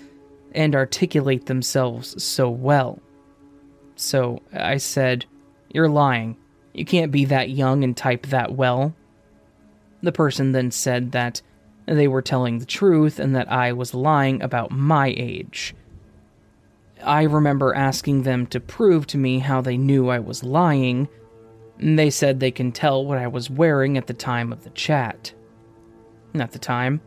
and 0.53 0.77
articulate 0.77 1.47
themselves 1.47 2.23
so 2.23 2.49
well? 2.49 3.01
So 3.97 4.43
I 4.53 4.77
said, 4.77 5.27
You're 5.73 5.89
lying. 5.89 6.37
You 6.73 6.85
can't 6.85 7.11
be 7.11 7.25
that 7.25 7.51
young 7.51 7.83
and 7.83 7.97
type 7.97 8.27
that 8.29 8.53
well. 8.53 8.95
The 10.03 10.13
person 10.13 10.53
then 10.53 10.71
said 10.71 11.13
that 11.13 11.43
they 11.99 12.09
were 12.09 12.23
telling 12.23 12.59
the 12.59 12.67
truth 12.67 13.19
and 13.19 13.35
that 13.35 13.51
I 13.51 13.73
was 13.73 13.95
lying 13.95 14.43
about 14.43 14.71
my 14.71 15.15
age. 15.17 15.75
I 17.03 17.23
remember 17.23 17.75
asking 17.75 18.23
them 18.23 18.47
to 18.49 18.61
prove 18.61 19.07
to 19.09 19.19
me 19.19 19.39
how 19.39 19.61
they 19.61 19.77
knew 19.77 20.09
I 20.09 20.19
was 20.19 20.45
lying. 20.45 21.09
They 21.79 22.11
said 22.11 22.39
they 22.39 22.51
can 22.51 22.73
tell 22.73 23.05
what 23.05 23.19
I 23.19 23.27
was 23.27 23.49
wearing 23.49 23.97
at 23.97 24.07
the 24.07 24.15
time 24.15 24.53
of 24.53 24.65
the 24.65 24.71
chat. 24.71 25.33
At 26.35 26.53
the 26.53 26.59
time, 26.59 27.01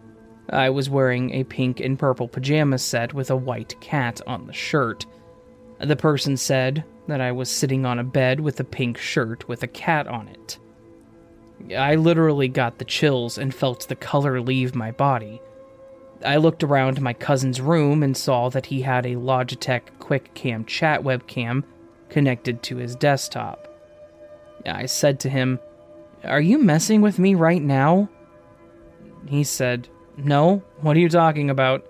I 0.50 0.70
was 0.70 0.90
wearing 0.90 1.32
a 1.32 1.44
pink 1.44 1.80
and 1.80 1.98
purple 1.98 2.28
pajama 2.28 2.78
set 2.78 3.14
with 3.14 3.30
a 3.30 3.36
white 3.36 3.80
cat 3.80 4.20
on 4.28 4.48
the 4.48 4.54
shirt. 4.54 5.06
The 5.80 5.96
person 5.96 6.38
said 6.38 6.84
that 7.08 7.22
I 7.22 7.32
was 7.32 7.50
sitting 7.50 7.86
on 7.86 8.00
a 8.00 8.04
bed 8.04 8.40
with 8.40 8.60
a 8.60 8.66
pink 8.66 8.98
shirt 8.98 9.48
with 9.48 9.64
a 9.64 9.68
cat 9.68 10.08
on 10.08 10.28
it. 10.28 10.58
I 11.72 11.96
literally 11.96 12.50
got 12.50 12.78
the 12.78 12.86
chills 12.86 13.38
and 13.38 13.54
felt 13.54 13.88
the 13.88 13.96
color 13.96 14.42
leave 14.42 14.76
my 14.76 14.92
body. 14.92 15.42
I 16.26 16.38
looked 16.38 16.64
around 16.64 17.02
my 17.02 17.14
cousin's 17.14 17.62
room 17.62 18.04
and 18.04 18.16
saw 18.16 18.50
that 18.50 18.66
he 18.68 18.82
had 18.82 19.06
a 19.06 19.16
Logitech 19.16 19.82
QuickCam 20.00 20.68
chat 20.68 21.02
webcam 21.02 21.64
connected 22.10 22.64
to 22.64 22.78
his 22.78 22.96
desktop. 22.96 23.68
I 24.66 24.86
said 24.86 25.20
to 25.22 25.30
him, 25.30 25.60
Are 26.24 26.42
you 26.42 26.58
messing 26.58 27.02
with 27.02 27.20
me 27.20 27.36
right 27.36 27.62
now? 27.62 28.10
He 29.28 29.44
said, 29.44 29.90
No, 30.18 30.64
what 30.82 30.96
are 30.96 31.02
you 31.02 31.10
talking 31.10 31.50
about? 31.50 31.86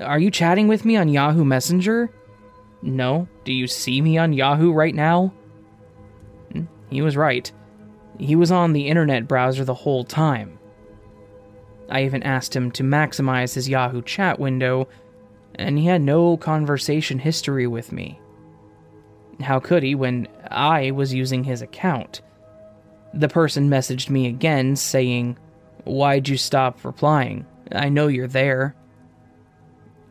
Are 0.00 0.18
you 0.18 0.30
chatting 0.30 0.68
with 0.68 0.84
me 0.84 0.96
on 0.96 1.08
Yahoo 1.08 1.44
Messenger? 1.44 2.10
No, 2.82 3.28
do 3.44 3.52
you 3.52 3.66
see 3.66 4.00
me 4.00 4.18
on 4.18 4.32
Yahoo 4.32 4.72
right 4.72 4.94
now? 4.94 5.32
Hmm, 6.52 6.64
he 6.90 7.02
was 7.02 7.16
right. 7.16 7.50
He 8.18 8.36
was 8.36 8.50
on 8.50 8.72
the 8.72 8.88
internet 8.88 9.28
browser 9.28 9.64
the 9.64 9.74
whole 9.74 10.04
time. 10.04 10.58
I 11.88 12.04
even 12.04 12.22
asked 12.22 12.54
him 12.56 12.70
to 12.72 12.82
maximize 12.82 13.54
his 13.54 13.68
Yahoo 13.68 14.02
chat 14.02 14.38
window, 14.38 14.88
and 15.54 15.78
he 15.78 15.86
had 15.86 16.02
no 16.02 16.36
conversation 16.36 17.18
history 17.18 17.66
with 17.66 17.92
me. 17.92 18.20
How 19.40 19.60
could 19.60 19.82
he 19.82 19.94
when 19.94 20.28
I 20.50 20.90
was 20.90 21.14
using 21.14 21.44
his 21.44 21.62
account? 21.62 22.22
The 23.12 23.28
person 23.28 23.70
messaged 23.70 24.10
me 24.10 24.26
again 24.26 24.76
saying, 24.76 25.38
Why'd 25.84 26.28
you 26.28 26.36
stop 26.36 26.84
replying? 26.84 27.46
I 27.70 27.88
know 27.88 28.08
you're 28.08 28.26
there. 28.26 28.74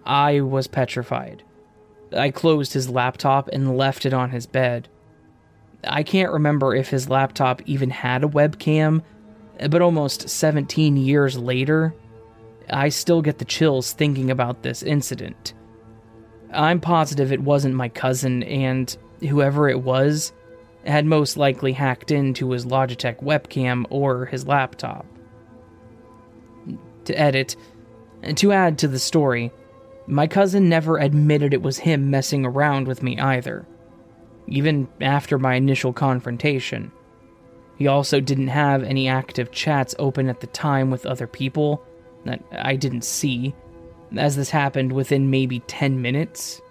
I 0.05 0.41
was 0.41 0.67
petrified. 0.67 1.43
I 2.15 2.31
closed 2.31 2.73
his 2.73 2.89
laptop 2.89 3.49
and 3.49 3.77
left 3.77 4.05
it 4.05 4.13
on 4.13 4.29
his 4.29 4.45
bed. 4.45 4.87
I 5.87 6.03
can't 6.03 6.31
remember 6.31 6.75
if 6.75 6.89
his 6.89 7.09
laptop 7.09 7.61
even 7.65 7.89
had 7.89 8.23
a 8.23 8.27
webcam, 8.27 9.03
but 9.69 9.81
almost 9.81 10.29
17 10.29 10.97
years 10.97 11.37
later, 11.37 11.93
I 12.69 12.89
still 12.89 13.21
get 13.21 13.37
the 13.37 13.45
chills 13.45 13.93
thinking 13.93 14.31
about 14.31 14.63
this 14.63 14.83
incident. 14.83 15.53
I'm 16.53 16.79
positive 16.79 17.31
it 17.31 17.41
wasn't 17.41 17.75
my 17.75 17.89
cousin, 17.89 18.43
and 18.43 18.95
whoever 19.19 19.69
it 19.69 19.81
was 19.81 20.33
had 20.85 21.05
most 21.05 21.37
likely 21.37 21.73
hacked 21.73 22.11
into 22.11 22.51
his 22.51 22.65
Logitech 22.65 23.21
webcam 23.21 23.85
or 23.89 24.25
his 24.25 24.47
laptop. 24.47 25.05
To 27.05 27.19
edit, 27.19 27.55
and 28.21 28.37
to 28.37 28.51
add 28.51 28.77
to 28.79 28.87
the 28.87 28.99
story, 28.99 29.51
my 30.07 30.27
cousin 30.27 30.69
never 30.69 30.97
admitted 30.97 31.53
it 31.53 31.61
was 31.61 31.77
him 31.79 32.09
messing 32.09 32.45
around 32.45 32.87
with 32.87 33.03
me 33.03 33.17
either, 33.19 33.65
even 34.47 34.87
after 35.01 35.37
my 35.37 35.55
initial 35.55 35.93
confrontation. 35.93 36.91
He 37.77 37.87
also 37.87 38.19
didn't 38.19 38.47
have 38.47 38.83
any 38.83 39.07
active 39.07 39.51
chats 39.51 39.95
open 39.99 40.29
at 40.29 40.39
the 40.39 40.47
time 40.47 40.91
with 40.91 41.05
other 41.05 41.27
people 41.27 41.83
that 42.25 42.43
I 42.51 42.75
didn't 42.75 43.03
see, 43.03 43.53
as 44.17 44.35
this 44.35 44.49
happened 44.49 44.93
within 44.93 45.29
maybe 45.29 45.59
10 45.61 46.01
minutes. 46.01 46.61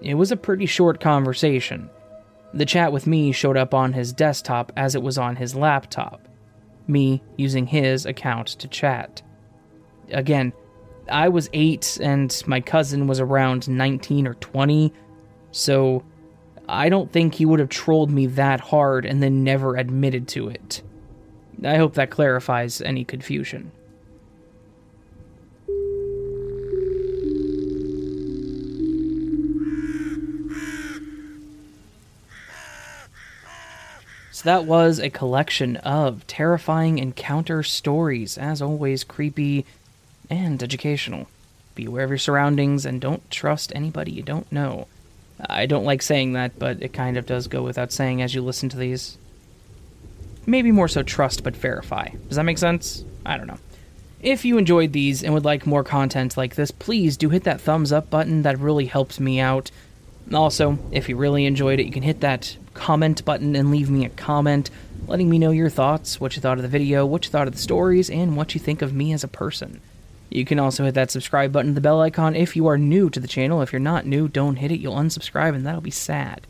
It 0.00 0.14
was 0.14 0.32
a 0.32 0.36
pretty 0.36 0.66
short 0.66 1.00
conversation. 1.00 1.88
The 2.54 2.66
chat 2.66 2.92
with 2.92 3.06
me 3.06 3.32
showed 3.32 3.56
up 3.56 3.74
on 3.74 3.92
his 3.92 4.12
desktop 4.12 4.72
as 4.76 4.94
it 4.94 5.02
was 5.02 5.18
on 5.18 5.36
his 5.36 5.54
laptop, 5.54 6.26
me 6.86 7.22
using 7.36 7.66
his 7.66 8.06
account 8.06 8.48
to 8.48 8.68
chat. 8.68 9.22
Again, 10.10 10.52
I 11.10 11.28
was 11.28 11.50
8 11.52 11.98
and 12.02 12.42
my 12.46 12.60
cousin 12.60 13.06
was 13.06 13.20
around 13.20 13.68
19 13.68 14.26
or 14.26 14.34
20, 14.34 14.92
so 15.50 16.02
I 16.68 16.90
don't 16.90 17.10
think 17.10 17.34
he 17.34 17.46
would 17.46 17.60
have 17.60 17.70
trolled 17.70 18.10
me 18.10 18.26
that 18.26 18.60
hard 18.60 19.06
and 19.06 19.22
then 19.22 19.42
never 19.42 19.76
admitted 19.76 20.28
to 20.28 20.48
it. 20.48 20.82
I 21.64 21.76
hope 21.76 21.94
that 21.94 22.10
clarifies 22.10 22.82
any 22.82 23.04
confusion. 23.04 23.72
So 34.30 34.44
that 34.44 34.66
was 34.66 35.00
a 35.00 35.10
collection 35.10 35.78
of 35.78 36.24
terrifying 36.28 36.98
encounter 36.98 37.64
stories, 37.64 38.38
as 38.38 38.62
always 38.62 39.02
creepy 39.02 39.66
and 40.30 40.62
educational. 40.62 41.26
Be 41.74 41.86
aware 41.86 42.04
of 42.04 42.10
your 42.10 42.18
surroundings 42.18 42.86
and 42.86 43.00
don't 43.00 43.28
trust 43.32 43.72
anybody 43.74 44.12
you 44.12 44.22
don't 44.22 44.52
know. 44.52 44.86
I 45.40 45.66
don't 45.66 45.84
like 45.84 46.02
saying 46.02 46.32
that, 46.32 46.58
but 46.58 46.82
it 46.82 46.92
kind 46.92 47.16
of 47.16 47.26
does 47.26 47.46
go 47.46 47.62
without 47.62 47.92
saying 47.92 48.22
as 48.22 48.34
you 48.34 48.42
listen 48.42 48.68
to 48.70 48.76
these. 48.76 49.18
Maybe 50.46 50.72
more 50.72 50.88
so 50.88 51.02
trust 51.02 51.44
but 51.44 51.56
verify. 51.56 52.08
Does 52.28 52.36
that 52.36 52.44
make 52.44 52.58
sense? 52.58 53.04
I 53.24 53.36
don't 53.36 53.46
know. 53.46 53.58
If 54.20 54.44
you 54.44 54.58
enjoyed 54.58 54.92
these 54.92 55.22
and 55.22 55.32
would 55.34 55.44
like 55.44 55.66
more 55.66 55.84
content 55.84 56.36
like 56.36 56.56
this, 56.56 56.70
please 56.70 57.16
do 57.16 57.28
hit 57.28 57.44
that 57.44 57.60
thumbs 57.60 57.92
up 57.92 58.10
button. 58.10 58.42
That 58.42 58.58
really 58.58 58.86
helps 58.86 59.20
me 59.20 59.38
out. 59.38 59.70
Also, 60.32 60.78
if 60.90 61.08
you 61.08 61.16
really 61.16 61.46
enjoyed 61.46 61.78
it, 61.78 61.86
you 61.86 61.92
can 61.92 62.02
hit 62.02 62.20
that 62.20 62.56
comment 62.74 63.24
button 63.24 63.54
and 63.54 63.70
leave 63.70 63.90
me 63.90 64.04
a 64.04 64.10
comment 64.10 64.70
letting 65.08 65.30
me 65.30 65.38
know 65.38 65.50
your 65.50 65.70
thoughts, 65.70 66.20
what 66.20 66.36
you 66.36 66.42
thought 66.42 66.58
of 66.58 66.62
the 66.62 66.68
video, 66.68 67.06
what 67.06 67.24
you 67.24 67.30
thought 67.30 67.48
of 67.48 67.54
the 67.54 67.60
stories, 67.60 68.10
and 68.10 68.36
what 68.36 68.54
you 68.54 68.60
think 68.60 68.82
of 68.82 68.92
me 68.92 69.12
as 69.12 69.24
a 69.24 69.28
person. 69.28 69.80
You 70.30 70.44
can 70.44 70.58
also 70.58 70.84
hit 70.84 70.94
that 70.94 71.10
subscribe 71.10 71.52
button, 71.52 71.74
the 71.74 71.80
bell 71.80 72.00
icon, 72.00 72.36
if 72.36 72.54
you 72.54 72.66
are 72.66 72.78
new 72.78 73.08
to 73.10 73.20
the 73.20 73.28
channel. 73.28 73.62
If 73.62 73.72
you're 73.72 73.80
not 73.80 74.06
new, 74.06 74.28
don't 74.28 74.56
hit 74.56 74.70
it. 74.70 74.80
You'll 74.80 74.96
unsubscribe, 74.96 75.54
and 75.54 75.66
that'll 75.66 75.80
be 75.80 75.90
sad. 75.90 76.46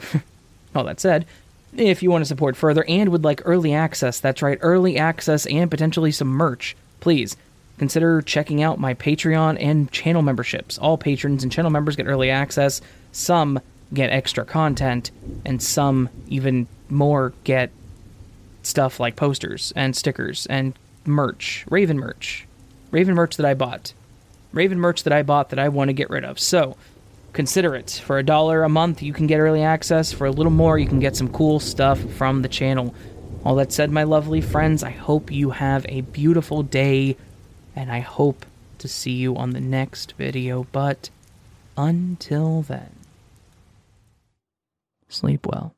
All 0.74 0.84
that 0.84 1.00
said, 1.00 1.26
if 1.76 2.02
you 2.02 2.10
want 2.10 2.22
to 2.22 2.26
support 2.28 2.56
further 2.56 2.84
and 2.88 3.10
would 3.10 3.24
like 3.24 3.40
early 3.44 3.72
access, 3.72 4.20
that's 4.20 4.42
right, 4.42 4.58
early 4.60 4.98
access 4.98 5.46
and 5.46 5.70
potentially 5.70 6.12
some 6.12 6.28
merch, 6.28 6.76
please 7.00 7.36
consider 7.78 8.22
checking 8.22 8.62
out 8.62 8.80
my 8.80 8.94
Patreon 8.94 9.56
and 9.60 9.90
channel 9.90 10.22
memberships. 10.22 10.78
All 10.78 10.96
patrons 10.96 11.42
and 11.42 11.52
channel 11.52 11.70
members 11.70 11.96
get 11.96 12.06
early 12.06 12.30
access. 12.30 12.80
Some 13.12 13.60
get 13.92 14.10
extra 14.10 14.44
content, 14.44 15.10
and 15.44 15.62
some 15.62 16.08
even 16.28 16.66
more 16.88 17.32
get 17.44 17.70
stuff 18.62 18.98
like 18.98 19.16
posters 19.16 19.72
and 19.76 19.94
stickers 19.94 20.46
and 20.46 20.76
merch, 21.04 21.64
Raven 21.70 21.98
merch. 21.98 22.45
Raven 22.90 23.14
merch 23.14 23.36
that 23.36 23.46
I 23.46 23.54
bought. 23.54 23.92
Raven 24.52 24.78
merch 24.78 25.02
that 25.04 25.12
I 25.12 25.22
bought 25.22 25.50
that 25.50 25.58
I 25.58 25.68
want 25.68 25.88
to 25.88 25.92
get 25.92 26.10
rid 26.10 26.24
of. 26.24 26.38
So, 26.38 26.76
consider 27.32 27.74
it. 27.74 28.02
For 28.04 28.18
a 28.18 28.22
dollar 28.22 28.62
a 28.62 28.68
month, 28.68 29.02
you 29.02 29.12
can 29.12 29.26
get 29.26 29.38
early 29.38 29.62
access. 29.62 30.12
For 30.12 30.26
a 30.26 30.30
little 30.30 30.52
more, 30.52 30.78
you 30.78 30.86
can 30.86 31.00
get 31.00 31.16
some 31.16 31.28
cool 31.28 31.60
stuff 31.60 32.00
from 32.12 32.42
the 32.42 32.48
channel. 32.48 32.94
All 33.44 33.54
that 33.56 33.72
said, 33.72 33.90
my 33.90 34.02
lovely 34.02 34.40
friends, 34.40 34.82
I 34.82 34.90
hope 34.90 35.30
you 35.30 35.50
have 35.50 35.86
a 35.88 36.00
beautiful 36.00 36.62
day, 36.62 37.16
and 37.74 37.92
I 37.92 38.00
hope 38.00 38.46
to 38.78 38.88
see 38.88 39.12
you 39.12 39.36
on 39.36 39.50
the 39.50 39.60
next 39.60 40.12
video. 40.12 40.66
But 40.72 41.10
until 41.76 42.62
then, 42.62 42.90
sleep 45.08 45.46
well. 45.46 45.74